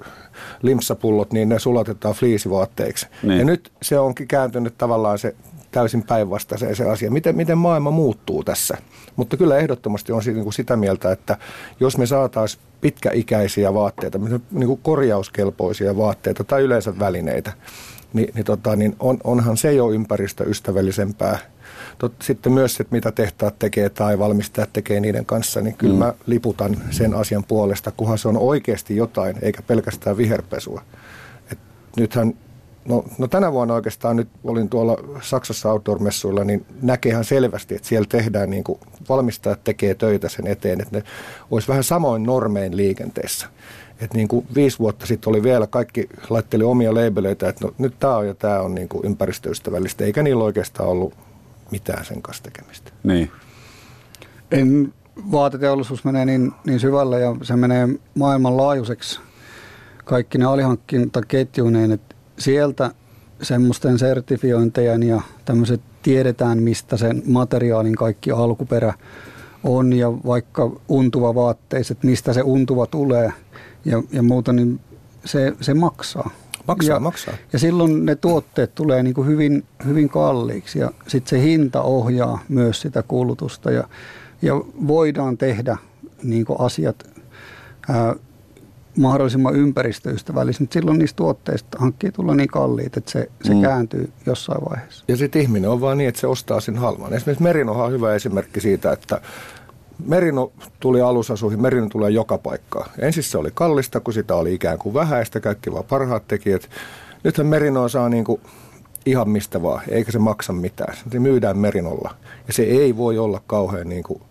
[0.63, 3.07] limpsapullot, niin ne sulatetaan fliisivaatteiksi.
[3.23, 3.39] Niin.
[3.39, 5.35] Ja nyt se onkin kääntynyt tavallaan se
[5.75, 7.11] täysin päinvastaiseen se asia.
[7.11, 8.79] Miten, miten maailma muuttuu tässä?
[9.17, 11.37] Mutta kyllä ehdottomasti on siitä, niin kuin sitä mieltä, että
[11.81, 14.19] jos me saataisiin pitkäikäisiä vaatteita,
[14.51, 17.53] niin kuin korjauskelpoisia vaatteita tai yleensä välineitä,
[18.13, 21.39] niin, niin, tota, niin on, onhan se jo ympäristöystävällisempää.
[21.99, 25.99] Tot, sitten myös se, mitä tehtaat tekee tai valmistajat tekee niiden kanssa, niin kyllä mm.
[25.99, 30.83] mä liputan sen asian puolesta, kunhan se on oikeasti jotain, eikä pelkästään viherpesua.
[31.53, 31.59] Et
[31.97, 32.35] nythän
[32.89, 38.07] No, no tänä vuonna oikeastaan nyt olin tuolla Saksassa outdoor-messuilla, niin näkeehän selvästi, että siellä
[38.09, 41.05] tehdään niin kuin valmistajat tekee töitä sen eteen, että ne
[41.51, 43.47] olisi vähän samoin normein liikenteessä.
[44.01, 47.95] Et niin kuin viisi vuotta sitten oli vielä, kaikki laitteli omia labeleita, että no, nyt
[48.01, 51.15] tämä on ja tämä on niin kuin ympäristöystävällistä, eikä niillä oikeastaan ollut
[51.71, 52.93] mitään sen kanssa tekemistä.
[53.03, 53.31] Niin.
[54.51, 54.93] En,
[55.33, 59.21] vaateteollisuus menee niin, niin syvälle ja se menee maailmanlaajuiseksi
[60.05, 62.91] kaikki ne alihankkintaketjuineen, että sieltä
[63.43, 68.95] semmoisten sertifiointejen ja tämmöiset tiedetään, mistä sen materiaalin kaikki alkuperä
[69.65, 73.33] on ja vaikka untuva vaatteiset, mistä se untuva tulee
[73.85, 74.81] ja, ja muuta, niin
[75.25, 76.31] se, se maksaa.
[76.69, 77.35] Maksaa, ja, maksaa.
[77.53, 82.45] Ja silloin ne tuotteet tulee niin kuin hyvin, hyvin kalliiksi ja sitten se hinta ohjaa
[82.49, 83.89] myös sitä kulutusta ja,
[84.43, 84.55] ja
[84.87, 85.77] voidaan tehdä
[86.23, 87.11] niin kuin asiat
[87.89, 88.15] ää,
[88.99, 93.63] mahdollisimman ympäristöystävällisiä, mutta silloin niistä tuotteista hankkii tulla niin kalliit, että se, se mm.
[93.63, 95.05] kääntyy jossain vaiheessa.
[95.09, 97.15] Ja sitten ihminen on vaan niin, että se ostaa sen halvan.
[97.15, 99.21] Esimerkiksi Merinohan on hyvä esimerkki siitä, että
[100.07, 102.91] Merino tuli alusasuihin, Merino tulee joka paikkaan.
[102.99, 106.69] Ensin se oli kallista, kun sitä oli ikään kuin vähäistä, kaikki vaan parhaat tekijät.
[107.25, 108.41] Nythän Merino saa niin kuin
[109.07, 110.97] ihan mistä vaan, eikä se maksa mitään.
[111.13, 112.15] Se myydään Merinolla.
[112.47, 114.23] Ja se ei voi olla kauhean niin kuin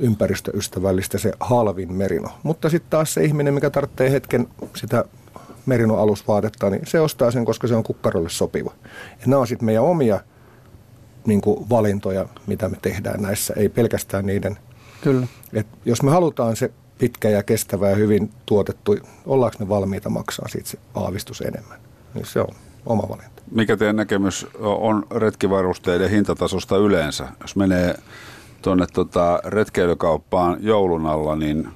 [0.00, 2.28] ympäristöystävällistä se halvin merino.
[2.42, 5.04] Mutta sitten taas se ihminen, mikä tarvitsee hetken sitä
[5.66, 8.72] merino-alusvaatetta, niin se ostaa sen, koska se on kukkarolle sopiva.
[9.20, 10.20] Ja nämä on sitten meidän omia
[11.26, 14.58] niin kuin valintoja, mitä me tehdään näissä, ei pelkästään niiden.
[15.00, 15.26] Kyllä.
[15.52, 18.96] Et jos me halutaan se pitkä ja kestävä ja hyvin tuotettu,
[19.26, 21.78] ollaanko me valmiita maksaa siitä se aavistus enemmän,
[22.14, 22.54] niin se on
[22.86, 23.42] oma valinta.
[23.50, 27.28] Mikä teidän näkemys on retkivarusteiden hintatasosta yleensä?
[27.40, 27.94] Jos menee
[28.62, 31.68] tuonne tota retkeilykauppaan joulun alla, niin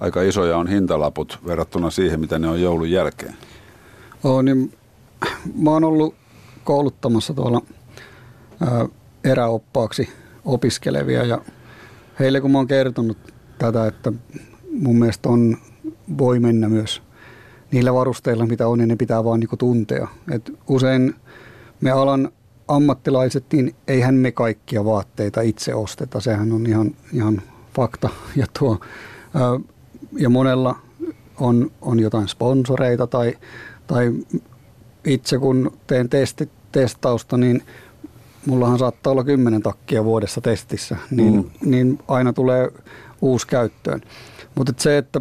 [0.00, 3.34] aika isoja on hintalaput verrattuna siihen, mitä ne on joulun jälkeen.
[4.24, 4.72] Oo, niin
[5.56, 6.14] mä oon ollut
[6.64, 7.62] kouluttamassa tuolla
[8.60, 8.86] ää,
[9.24, 10.08] eräoppaaksi
[10.44, 11.40] opiskelevia ja
[12.18, 13.18] heille kun mä oon kertonut
[13.58, 14.12] tätä, että
[14.72, 15.56] mun mielestä on,
[16.18, 17.02] voi mennä myös
[17.72, 20.08] niillä varusteilla, mitä on, niin ne pitää vaan niinku tuntea.
[20.30, 21.14] Et usein
[21.80, 22.32] me alan
[22.70, 26.20] ammattilaiset, niin eihän me kaikkia vaatteita itse osteta.
[26.20, 27.42] Sehän on ihan, ihan
[27.74, 28.08] fakta.
[28.36, 28.80] Ja, tuo,
[30.18, 30.76] ja monella
[31.40, 33.38] on, on jotain sponsoreita tai,
[33.86, 34.12] tai
[35.04, 37.62] itse kun teen testi, testausta, niin
[38.46, 41.70] mullahan saattaa olla kymmenen takkia vuodessa testissä, niin, mm.
[41.70, 42.68] niin aina tulee
[43.20, 44.00] uusi käyttöön.
[44.54, 45.20] Mutta se, että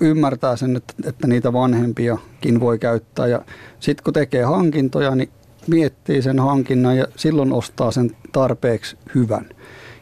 [0.00, 3.42] ymmärtää sen, että, että niitä vanhempiakin voi käyttää ja
[3.80, 5.30] sitten kun tekee hankintoja, niin
[5.68, 9.48] miettii sen hankinnan ja silloin ostaa sen tarpeeksi hyvän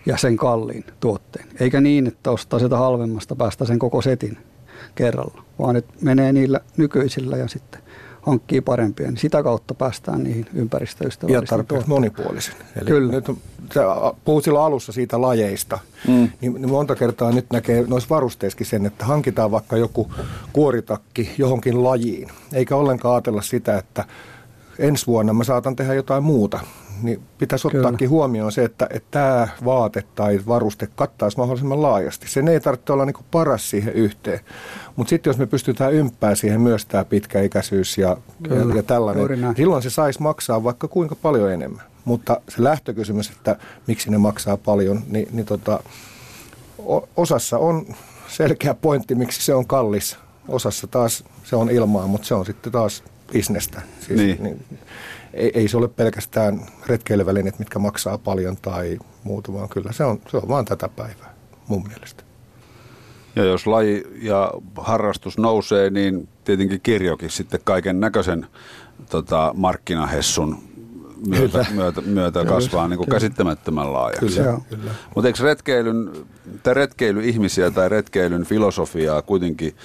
[0.07, 1.49] ja sen kalliin tuotteen.
[1.61, 4.39] Eikä niin, että ostaa sitä halvemmasta päästä sen koko setin
[4.95, 7.81] kerralla, vaan että menee niillä nykyisillä ja sitten
[8.23, 12.55] hankkii parempia, niin sitä kautta päästään niihin ympäristöystävällisiin Ja tarpeeksi monipuolisen.
[12.77, 13.13] Eli Kyllä.
[13.13, 13.31] Nyt,
[14.25, 16.13] puhut silloin alussa siitä lajeista, mm.
[16.41, 20.13] niin, niin monta kertaa nyt näkee noissa varusteissakin sen, että hankitaan vaikka joku
[20.53, 24.05] kuoritakki johonkin lajiin, eikä ollenkaan ajatella sitä, että
[24.79, 26.61] ensi vuonna mä saatan tehdä jotain muuta,
[27.03, 28.11] niin pitäisi ottaakin Kyllä.
[28.11, 32.29] huomioon se, että, että tämä vaate tai varuste kattaisi mahdollisimman laajasti.
[32.29, 34.41] Sen ei tarvitse olla niin paras siihen yhteen.
[34.97, 38.17] Mutta sitten jos me pystytään ympää siihen myös tämä pitkäikäisyys ja,
[38.51, 41.85] ja, ja tällainen, silloin se saisi maksaa vaikka kuinka paljon enemmän.
[42.05, 43.57] Mutta se lähtökysymys, että
[43.87, 45.81] miksi ne maksaa paljon, niin, niin tota,
[47.17, 47.87] osassa on
[48.29, 50.17] selkeä pointti, miksi se on kallis.
[50.49, 53.03] Osassa taas se on ilmaa, mutta se on sitten taas
[53.33, 53.83] bisnestä.
[54.01, 54.43] Siis, niin.
[54.43, 54.65] Niin,
[55.35, 60.21] ei, ei se ole pelkästään retkeilyvälineet, mitkä maksaa paljon tai muuta, vaan kyllä se on,
[60.29, 61.35] se on vaan tätä päivää
[61.69, 62.23] mun mielestä.
[63.37, 68.47] Ja jos laji ja harrastus nousee, niin tietenkin kirjokin sitten kaiken näköisen
[69.11, 70.59] tota, markkinahessun
[71.29, 74.27] myötä, myötä, myötä kasvaa niin kuin käsittämättömän laajaksi.
[74.41, 74.91] Kyllä, kyllä.
[75.15, 76.11] Mutta eikö retkeilyn,
[76.63, 79.77] tai retkeily-ihmisiä tai retkeilyn filosofiaa kuitenkin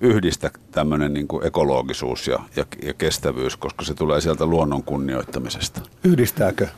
[0.00, 5.80] yhdistä tämmöinen niin kuin ekologisuus ja, ja, ja kestävyys, koska se tulee sieltä luonnon kunnioittamisesta.
[6.04, 6.68] Yhdistääkö?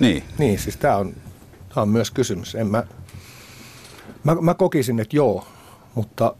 [0.00, 0.24] Niin.
[0.38, 1.14] Niin, siis tämä on,
[1.74, 2.54] tämä on myös kysymys.
[2.54, 2.84] En mä,
[4.24, 5.46] mä, mä kokisin, että joo,
[5.94, 6.34] mutta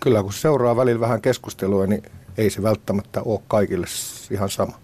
[0.00, 2.02] kyllä kun seuraa välillä vähän keskustelua, niin
[2.38, 3.86] ei se välttämättä ole kaikille
[4.30, 4.78] ihan sama.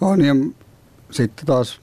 [0.00, 0.34] On ja
[1.10, 1.80] sitten taas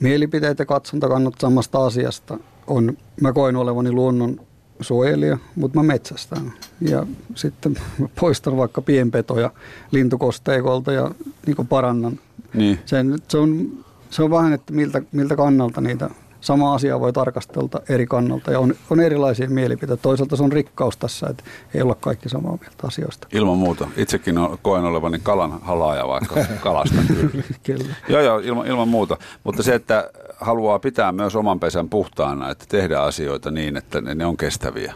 [0.00, 4.40] mielipiteet ja katsontakannat samasta asiasta on, mä koin olevani luonnon
[4.80, 6.52] suojelija, mutta mä metsästän.
[6.80, 7.76] Ja sitten
[8.20, 9.50] poistan vaikka pienpetoja
[9.90, 11.10] lintukosteikolta ja
[11.46, 12.20] niin parannan.
[12.54, 12.78] Niin.
[12.86, 13.72] Sen, se, on,
[14.10, 16.10] se on vähän, että miltä, miltä kannalta niitä
[16.44, 20.02] sama asia voi tarkastella eri kannalta ja on, on erilaisia mielipiteitä.
[20.02, 23.28] Toisaalta se on rikkaus tässä, että ei olla kaikki samaa mieltä asioista.
[23.32, 23.88] Ilman muuta.
[23.96, 27.42] Itsekin koen olevani kalan halaaja vaikka kalasta kyllä.
[27.66, 27.94] kyllä.
[28.08, 29.16] Joo, joo, ilman, ilman muuta.
[29.44, 34.14] Mutta se, että haluaa pitää myös oman pesän puhtaana, että tehdä asioita niin, että ne,
[34.14, 34.94] ne on kestäviä.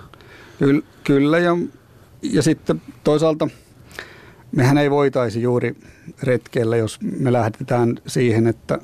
[0.59, 1.57] Kyllä, kyllä ja,
[2.23, 3.49] ja sitten toisaalta
[4.53, 5.77] mehän ei voitaisi juuri
[6.23, 8.79] retkeillä, jos me lähdetään siihen, että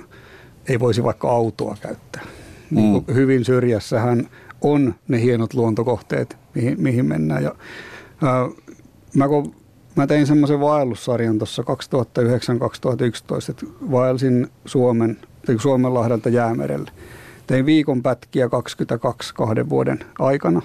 [0.68, 2.22] ei voisi vaikka autoa käyttää
[2.70, 3.14] niin mm.
[3.14, 4.28] hyvin syrjässähän
[4.60, 7.42] on ne hienot luontokohteet, mihin, mihin mennään.
[7.42, 7.54] Ja,
[8.22, 8.48] ää,
[9.14, 9.54] mä, kun,
[9.96, 11.66] mä tein semmoisen vaellussarjan tuossa 2009-2011,
[13.50, 15.18] että vaelsin Suomen,
[15.58, 16.90] Suomenlahdelta jäämerelle.
[17.46, 20.62] Tein viikon pätkiä 22 kahden vuoden aikana,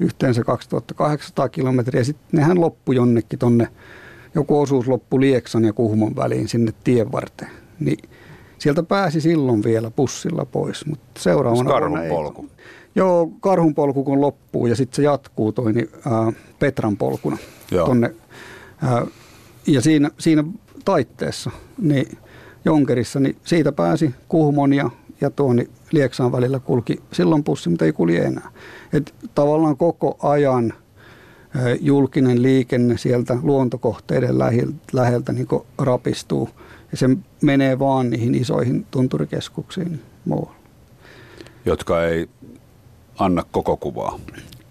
[0.00, 2.04] yhteensä 2800 kilometriä.
[2.04, 3.68] Sitten nehän loppu jonnekin tonne,
[4.34, 7.50] joku osuus loppu Lieksan ja Kuhmon väliin sinne tien varteen.
[7.80, 8.08] Niin
[8.58, 12.42] Sieltä pääsi silloin vielä pussilla pois, mutta seuraavana karhun polku?
[12.42, 12.64] Ei.
[12.94, 17.38] Joo, karhun polku kun loppuu ja sitten se jatkuu toi, niin, ää, Petran polkuna
[17.70, 17.86] Joo.
[17.86, 18.14] tonne.
[18.82, 19.06] Ää,
[19.66, 20.44] ja siinä, siinä
[20.84, 22.18] taitteessa, niin
[22.64, 24.90] Jonkerissa, niin siitä pääsi Kuhmon ja,
[25.20, 28.50] ja tuon niin Lieksaan välillä kulki silloin pussi, mutta ei kulje enää.
[28.92, 30.72] Et tavallaan koko ajan
[31.80, 35.48] julkinen liikenne sieltä luontokohteiden läheltä, läheltä niin
[35.78, 36.48] rapistuu–
[36.90, 37.08] ja se
[37.42, 40.54] menee vaan niihin isoihin tunturikeskuksiin muualla.
[41.64, 42.28] Jotka ei
[43.18, 44.18] anna koko kuvaa?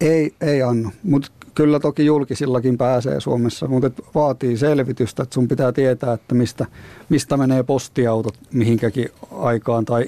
[0.00, 5.72] Ei, ei anna, mutta kyllä toki julkisillakin pääsee Suomessa, mutta vaatii selvitystä, että sun pitää
[5.72, 6.66] tietää, että mistä,
[7.08, 10.04] mistä menee postiautot mihinkäkin aikaan tai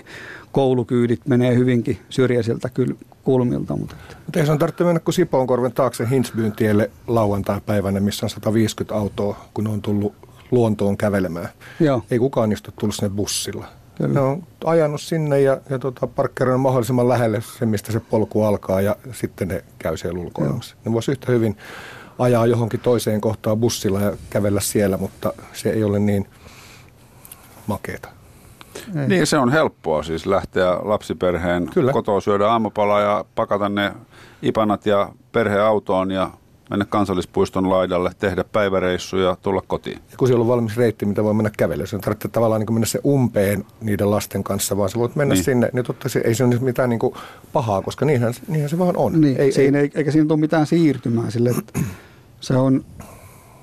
[0.52, 2.94] koulukyydit menee hyvinkin syrjäisiltä kyl,
[3.24, 3.76] kulmilta.
[3.76, 3.96] Mutta,
[4.26, 8.94] mutta ei se on tarvitse mennä kuin Sipoonkorven taakse Hinsbyn tielle lauantai-päivänä, missä on 150
[8.94, 10.14] autoa, kun on tullut
[10.50, 11.48] luontoon kävelemään.
[11.80, 12.02] Joo.
[12.10, 13.66] Ei kukaan niistä tullut sinne bussilla.
[13.94, 14.14] Kyllä.
[14.14, 18.80] Ne on ajanut sinne ja, ja tota, parkkeroinut mahdollisimman lähelle se, mistä se polku alkaa
[18.80, 20.76] ja sitten ne käy siellä ulkoilemassa.
[20.84, 21.56] Ne voisi yhtä hyvin
[22.18, 26.28] ajaa johonkin toiseen kohtaan bussilla ja kävellä siellä, mutta se ei ole niin
[27.66, 28.08] makeeta.
[28.96, 29.08] Ei.
[29.08, 31.92] Niin, se on helppoa siis lähteä lapsiperheen Kyllä.
[31.92, 33.92] kotoa syödä aamupala ja pakata ne
[34.42, 36.30] ipanat ja perheautoon ja
[36.70, 39.98] mennä kansallispuiston laidalle, tehdä päiväreissu ja tulla kotiin.
[40.10, 42.72] Ja kun siellä on valmis reitti, mitä voi mennä kävellä, se on tarvitse tavallaan niin
[42.72, 45.44] mennä se umpeen niiden lasten kanssa, vaan sä voit mennä niin.
[45.44, 47.14] sinne, niin totta ei se ole mitään niin kuin
[47.52, 49.20] pahaa, koska niinhän, niinhän se vaan on.
[49.20, 51.80] Niin, ei, siinä ei, eikä siinä ole mitään siirtymää sille, että
[52.40, 52.84] se on,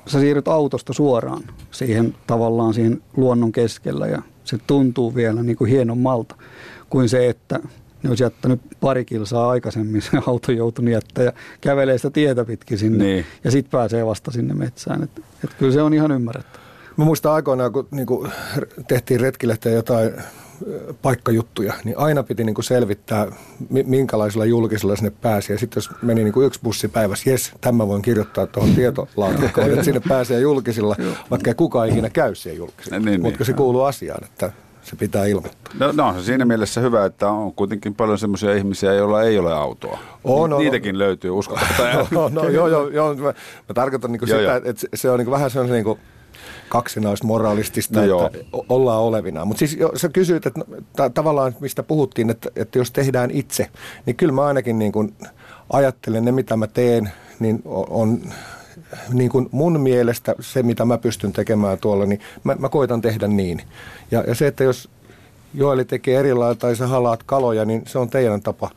[0.06, 5.70] sä siirryt autosta suoraan siihen tavallaan siihen luonnon keskellä ja se tuntuu vielä niin kuin
[5.70, 6.36] hienommalta
[6.90, 7.60] kuin se, että
[8.08, 11.32] ne olisi jättänyt pari kilsaa aikaisemmin se auto joutunut jättää ja
[11.62, 13.26] kävelee sitä tietä pitkin sinne niin.
[13.44, 15.04] ja sitten pääsee vasta sinne metsään.
[15.04, 15.10] Et,
[15.44, 16.64] et kyllä se on ihan ymmärrettävä.
[16.98, 18.32] Mä muistan aikoinaan, kun niin kuin
[18.88, 20.12] tehtiin retkilehteen jotain
[21.02, 23.28] paikkajuttuja, niin aina piti niin kuin selvittää,
[23.70, 25.54] minkälaisilla julkisilla sinne pääsi.
[25.54, 29.70] Ja sitten jos meni niin kuin yksi bussi päivässä, jes, tämä voin kirjoittaa tuohon tietolaatikkoon,
[29.70, 30.96] että sinne pääsee julkisilla,
[31.32, 33.00] vaikka ei kukaan ikinä käy siihen julkisilla.
[33.00, 33.46] Niin, Mutta niin.
[33.46, 34.52] se kuuluu asiaan, että
[34.90, 35.74] se pitää ilmoittaa.
[35.80, 39.54] No, no on siinä mielessä hyvä, että on kuitenkin paljon semmoisia ihmisiä, joilla ei ole
[39.54, 40.00] autoa.
[40.24, 42.08] On, Ni- niitäkin on, löytyy, uskottavaa.
[42.12, 43.34] no, no, joo, joo, joo, mä,
[43.70, 44.56] mä tarkoitan niin sitä, joo.
[44.56, 46.00] että se on niin vähän sellainen niin kuin
[46.70, 48.66] kaksinaismoralistista, no että joo.
[48.70, 49.46] ollaan olevina.
[49.46, 50.62] Mutta siis jo, sä kysyit, että
[50.96, 53.68] ta- tavallaan mistä puhuttiin, että, että jos tehdään itse,
[54.06, 55.14] niin kyllä mä ainakin niin kuin
[55.74, 58.22] ajattelen ne, mitä mä teen, niin on
[59.14, 63.28] niin kuin mun mielestä se, mitä mä pystyn tekemään tuolla, niin mä, mä koitan tehdä
[63.28, 63.62] niin.
[64.12, 64.90] Ja, ja se, että jos
[65.54, 68.70] Joeli tekee eri lailla tai sä halaat kaloja, niin se on teidän tapa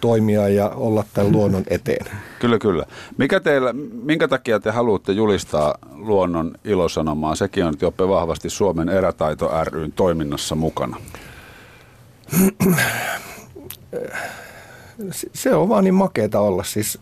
[0.00, 2.06] toimia ja olla tämän luonnon eteen.
[2.38, 2.84] Kyllä, kyllä.
[3.18, 7.34] Mikä teillä, minkä takia te haluatte julistaa luonnon ilosanomaa?
[7.34, 10.96] Sekin on Joppe vahvasti Suomen erätaito ryn toiminnassa mukana.
[15.34, 16.64] Se on vaan niin makeeta olla.
[16.64, 16.98] Siis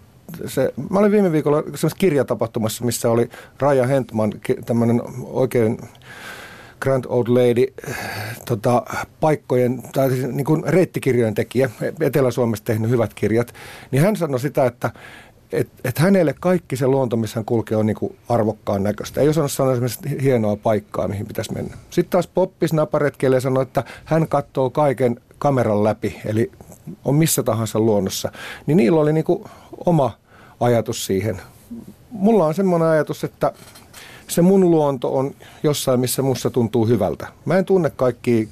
[0.47, 4.33] se, mä olin viime viikolla semmoisessa kirjatapahtumassa, missä oli Raja Hentman,
[4.67, 5.79] tämmöinen oikein
[6.81, 7.67] Grand Old Lady
[8.45, 8.83] tota,
[9.21, 11.71] paikkojen, tai siis niin kuin reittikirjojen tekijä,
[12.01, 13.55] Etelä-Suomessa tehnyt hyvät kirjat,
[13.91, 14.91] niin hän sanoi sitä, että
[15.53, 19.21] et, et hänelle kaikki se luonto, missä hän kulkee, on niinku arvokkaan näköistä.
[19.21, 21.77] Ei osannut sanoa esimerkiksi hienoa paikkaa, mihin pitäisi mennä.
[21.91, 26.51] Sitten taas Poppis naparetkelle ja sanoi, että hän katsoo kaiken kameran läpi, eli
[27.05, 28.33] on missä tahansa luonnossa.
[28.67, 29.45] Niin niillä oli niinku
[29.87, 30.11] oma
[30.61, 31.41] ajatus siihen.
[32.11, 33.53] Mulla on semmoinen ajatus, että
[34.29, 37.27] se mun luonto on jossain, missä musta tuntuu hyvältä.
[37.45, 38.49] Mä en tunne kaikki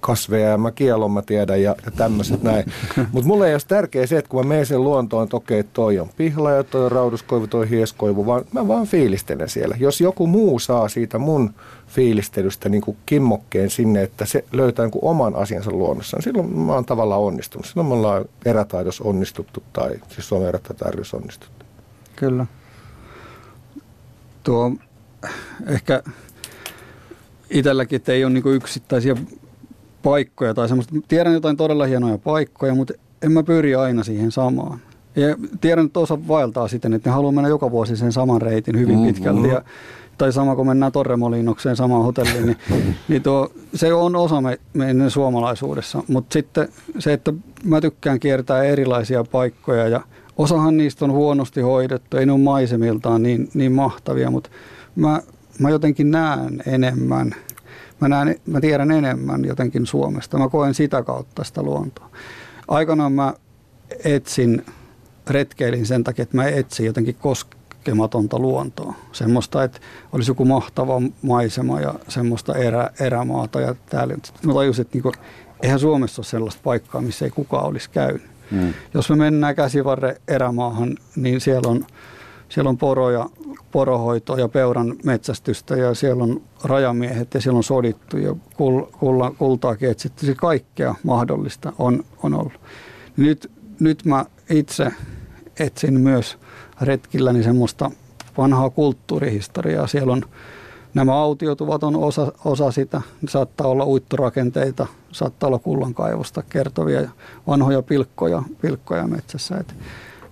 [0.00, 2.72] kasveja ja mä kielon mä tiedän ja, ja tämmöiset näin.
[3.12, 5.98] Mutta mulle ei ole tärkeää se, että kun mä menen sen luontoon, että okei, toi
[5.98, 9.76] on pihla ja toi on rauduskoivu, toi hieskoivu, vaan mä vaan fiilistelen siellä.
[9.80, 11.54] Jos joku muu saa siitä mun
[11.86, 16.58] fiilistelystä niin kuin kimmokkeen sinne, että se löytää niin kuin oman asiansa luonnossa, niin silloin
[16.58, 17.66] mä oon tavallaan onnistunut.
[17.66, 21.64] Silloin me ollaan erätaidossa onnistuttu tai siis Suomen erätaitaidessa onnistuttu.
[22.16, 22.46] Kyllä.
[24.42, 24.72] Tuo
[25.66, 26.02] ehkä
[27.50, 29.16] itselläkin, että ei ole niin yksittäisiä
[30.02, 30.94] paikkoja tai semmoista.
[31.08, 34.80] Tiedän jotain todella hienoja paikkoja, mutta en mä pyri aina siihen samaan.
[35.16, 38.78] Ja tiedän, että osa vaeltaa siten, että ne haluaa mennä joka vuosi sen saman reitin
[38.78, 39.14] hyvin mm-hmm.
[39.14, 39.48] pitkälti.
[39.48, 39.62] Ja,
[40.18, 42.56] tai sama kun mennään Torremolinokseen samaan hotelliin, niin,
[43.08, 46.02] niin tuo, se on osa me, meidän suomalaisuudessa.
[46.08, 46.68] Mutta sitten
[46.98, 47.32] se, että
[47.64, 50.00] mä tykkään kiertää erilaisia paikkoja ja
[50.36, 54.50] osahan niistä on huonosti hoidettu, ei ne ole maisemiltaan niin, niin mahtavia, mutta
[54.96, 55.22] mä,
[55.58, 57.34] mä jotenkin näen enemmän–
[58.00, 60.38] mä, näen, mä tiedän enemmän jotenkin Suomesta.
[60.38, 62.10] Mä koen sitä kautta sitä luontoa.
[62.68, 63.34] Aikanaan mä
[64.04, 64.64] etsin,
[65.30, 68.94] retkeilin sen takia, että mä etsin jotenkin koskematonta luontoa.
[69.12, 69.80] Semmoista, että
[70.12, 73.60] olisi joku mahtava maisema ja semmoista erä, erämaata.
[73.60, 74.14] Ja täällä.
[74.24, 75.12] Sitten mä tajusin, että niinku,
[75.62, 78.22] eihän Suomessa ole sellaista paikkaa, missä ei kukaan olisi käynyt.
[78.50, 78.74] Mm.
[78.94, 81.86] Jos me mennään käsivarre erämaahan, niin siellä on,
[82.48, 83.26] siellä on poroja,
[83.70, 89.30] porohoitoa ja peuran metsästystä ja siellä on rajamiehet ja siellä on sodittu ja kul, kulla,
[89.38, 90.26] kultaakin etsitty.
[90.26, 92.60] Se kaikkea mahdollista on, on ollut.
[93.16, 94.92] Nyt, nyt mä itse
[95.60, 96.38] etsin myös
[96.80, 97.90] retkilläni semmoista
[98.38, 99.86] vanhaa kulttuurihistoriaa.
[99.86, 100.22] Siellä on
[100.94, 103.02] nämä autiotuvat on osa, osa sitä.
[103.22, 107.10] Ne saattaa olla uittorakenteita, saattaa olla kullankaivosta kertovia
[107.46, 109.56] vanhoja pilkkoja, pilkkoja metsässä.
[109.56, 109.74] Et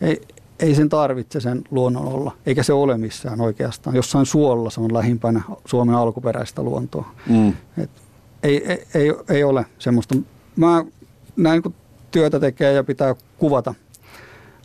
[0.01, 0.23] ei,
[0.61, 3.97] ei sen tarvitse sen luonnon olla, eikä se ole missään oikeastaan.
[3.97, 7.09] Jossain suolla se on lähimpänä Suomen alkuperäistä luontoa.
[7.29, 7.53] Mm.
[7.79, 7.91] Et
[8.43, 10.15] ei, ei, ei, ei ole semmoista.
[10.57, 10.85] Mä
[11.37, 11.75] näin kun
[12.11, 13.75] työtä tekee ja pitää kuvata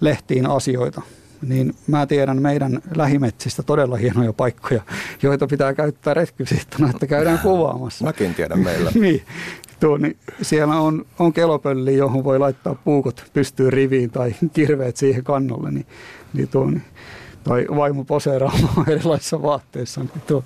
[0.01, 1.01] lehtiin asioita,
[1.41, 4.81] niin mä tiedän meidän lähimetsistä todella hienoja paikkoja,
[5.21, 8.05] joita pitää käyttää retkisittona, että käydään kuvaamassa.
[8.05, 8.91] Mäkin tiedän meillä.
[9.01, 9.21] niin
[9.81, 15.23] tuo, niin siellä on, on kelopölli, johon voi laittaa puukot pystyy riviin tai kirveet siihen
[15.23, 15.85] kannolle, niin,
[16.33, 16.83] niin tuo, niin
[17.43, 20.01] tai vaimo poseeraamaan erilaisissa vaatteissa.
[20.01, 20.43] Niin tuo,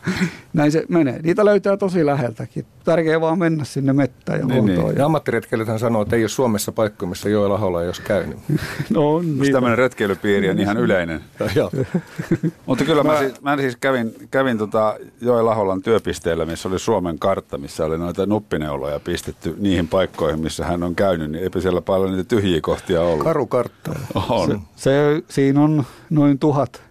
[0.54, 1.20] näin se menee.
[1.24, 2.66] Niitä löytää tosi läheltäkin.
[2.84, 4.98] Tärkeää vaan mennä sinne mettään ja niin, Niin.
[4.98, 8.38] Ja ammattiretkeilythän sanoo, että ei ole Suomessa paikkoja, missä Joella Holla ei olisi käynyt.
[8.90, 9.40] no on.
[9.40, 9.54] Niin.
[9.54, 11.22] Tämmöinen retkeilypiiri on ihan yleinen.
[12.66, 16.80] Mutta kyllä mä, mä, siis, mä siis kävin, kävin tota Joel Aholan työpisteellä, missä oli
[16.80, 21.62] Suomen kartta, missä oli noita nuppineuloja pistetty niihin paikkoihin, missä hän on käynyt, niin eipä
[21.62, 23.24] siellä paljon niitä tyhjiä kohtia ollut.
[23.24, 23.92] Karu kartta.
[24.30, 24.50] On.
[24.50, 26.85] Se, se, siinä on noin tuhat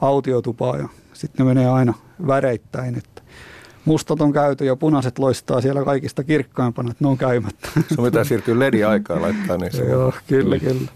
[0.00, 1.94] autiotupaa ja sitten ne menee aina
[2.26, 3.22] väreittäin, että
[3.84, 7.68] mustat on käyty ja punaiset loistaa siellä kaikista kirkkaimpana, että ne on käymättä.
[7.94, 10.90] Sun pitää siirtyä ledi-aikaan laittaa niin Joo, kyllä, kyllä.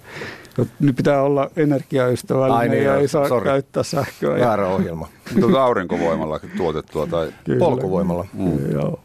[0.81, 3.45] Nyt pitää olla energiaystävällinen Ai niin, ja ei saa sorry.
[3.45, 4.41] käyttää sähköä.
[4.41, 5.09] Väärä ohjelma.
[5.41, 7.59] Mutta aurinkovoimalla tuotettua tai kyllä.
[7.59, 8.27] polkuvoimalla.
[8.33, 8.73] Mm.
[8.73, 9.01] Joo.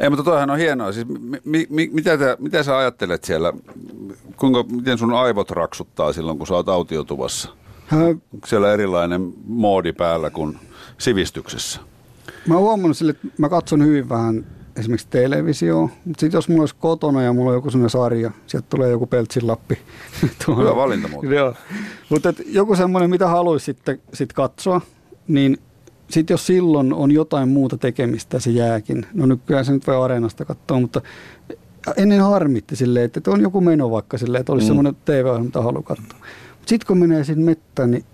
[0.00, 0.92] Ei, mutta toihan on hienoa.
[0.92, 1.06] Siis,
[1.44, 3.52] mi, mi, mitä, te, mitä sä ajattelet siellä?
[4.36, 7.50] Kuinka, miten sun aivot raksuttaa silloin, kun sä oot autiotuvassa?
[7.92, 10.58] Onko siellä erilainen moodi päällä kuin
[10.98, 11.80] sivistyksessä?
[12.46, 16.62] Mä oon huomannut sille, että mä katson hyvin vähän esimerkiksi televisio, mutta sitten jos mulla
[16.62, 19.78] olisi kotona ja mulla on joku sellainen sarja, sieltä tulee joku peltsin lappi.
[20.58, 21.32] Hyvä valinta muuten.
[21.38, 21.54] Joo.
[22.08, 24.80] Mutta joku semmoinen, mitä haluaisi sitten sit katsoa,
[25.28, 25.58] niin
[26.10, 29.06] sitten jos silloin on jotain muuta tekemistä, se jääkin.
[29.14, 31.00] No nykyään se nyt voi areenasta katsoa, mutta
[31.96, 34.68] ennen harmitti silleen, että on joku meno vaikka silleen, että olisi mm.
[34.68, 36.18] semmoinen TV-ohjelma, mitä haluaa katsoa.
[36.66, 38.04] Sitten kun menee sinne mettään, niin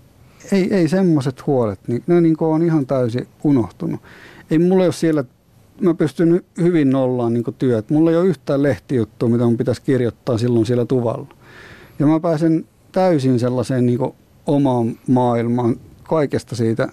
[0.51, 4.01] ei, ei semmoiset huolet, niin ne niin on ihan täysin unohtunut.
[4.51, 5.23] Ei mulla ole siellä,
[5.81, 7.89] mä pystyn hyvin nollaan niin työt.
[7.89, 11.27] Mulla ei ole yhtään lehtijuttua, mitä mun pitäisi kirjoittaa silloin siellä tuvalla.
[11.99, 13.99] Ja mä pääsen täysin sellaiseen niin
[14.45, 16.87] omaan maailmaan kaikesta siitä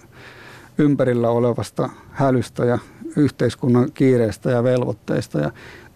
[0.77, 2.79] ympärillä olevasta hälystä ja
[3.17, 5.39] yhteiskunnan kiireestä ja velvoitteista.
[5.39, 5.51] Ja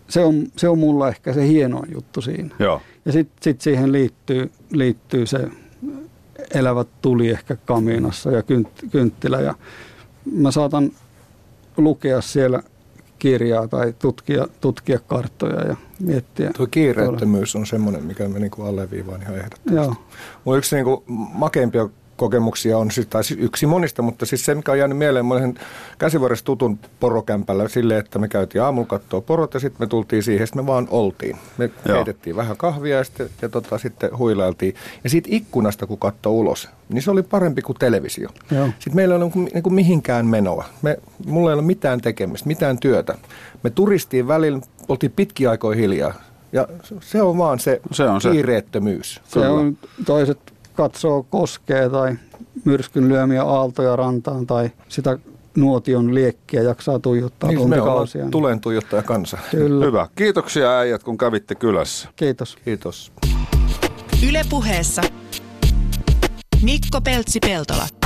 [0.07, 2.55] se on, se on mulla ehkä se hienoin juttu siinä.
[2.59, 2.81] Joo.
[3.05, 5.47] Ja sitten sit siihen liittyy, liittyy se
[6.53, 9.41] elävät tuli ehkä kamiinassa ja kynt, kynttilä.
[9.41, 9.55] Ja
[10.31, 10.91] mä saatan
[11.77, 12.63] lukea siellä
[13.19, 16.51] kirjaa tai tutkia, tutkia karttoja ja miettiä.
[16.57, 19.75] Tuo kiireettömyys on semmoinen, mikä mä niinku alleviivaan ihan ehdottomasti.
[19.75, 19.95] Joo.
[20.45, 21.89] Mun yksi niinku makeimpia
[22.19, 25.33] kokemuksia on, siis, tai siis yksi monista, mutta siis se, mikä on jäänyt mieleen, mä
[25.33, 25.59] olin
[25.99, 30.47] käsivarressa tutun porokämpällä silleen, että me käytiin aamulla katsoa porot ja sitten me tultiin siihen,
[30.47, 31.37] sitten me vaan oltiin.
[31.57, 31.95] Me Joo.
[31.95, 34.75] heitettiin vähän kahvia ja sitten, ja tota, sitten huilailtiin.
[35.03, 38.29] Ja siitä ikkunasta, kun katsoi ulos, niin se oli parempi kuin televisio.
[38.51, 38.65] Joo.
[38.65, 40.65] Sitten meillä ei ole niin niin kuin mihinkään menoa.
[40.81, 43.17] Me, mulla ei ole mitään tekemistä, mitään työtä.
[43.63, 46.13] Me turistiin välillä, oltiin pitkiä aikoja hiljaa.
[46.51, 46.67] Ja
[47.01, 49.21] se on vaan se, se on kiireettömyys.
[49.23, 50.39] Se, se on, toiset
[50.79, 52.15] katsoo koskee tai
[52.65, 55.17] myrskyn lyömiä aaltoja rantaan tai sitä
[55.57, 58.25] nuotion liekkiä jaksaa tuijottaa niin, tuntikausia.
[58.25, 59.37] Me tulen tuijottaja kansa.
[59.51, 59.85] Kyllä.
[59.85, 60.07] Hyvä.
[60.15, 62.09] Kiitoksia äijät, kun kävitte kylässä.
[62.15, 62.57] Kiitos.
[62.65, 63.11] Kiitos.
[64.29, 65.01] Ylepuheessa
[66.63, 67.98] Mikko Peltsi-Peltola.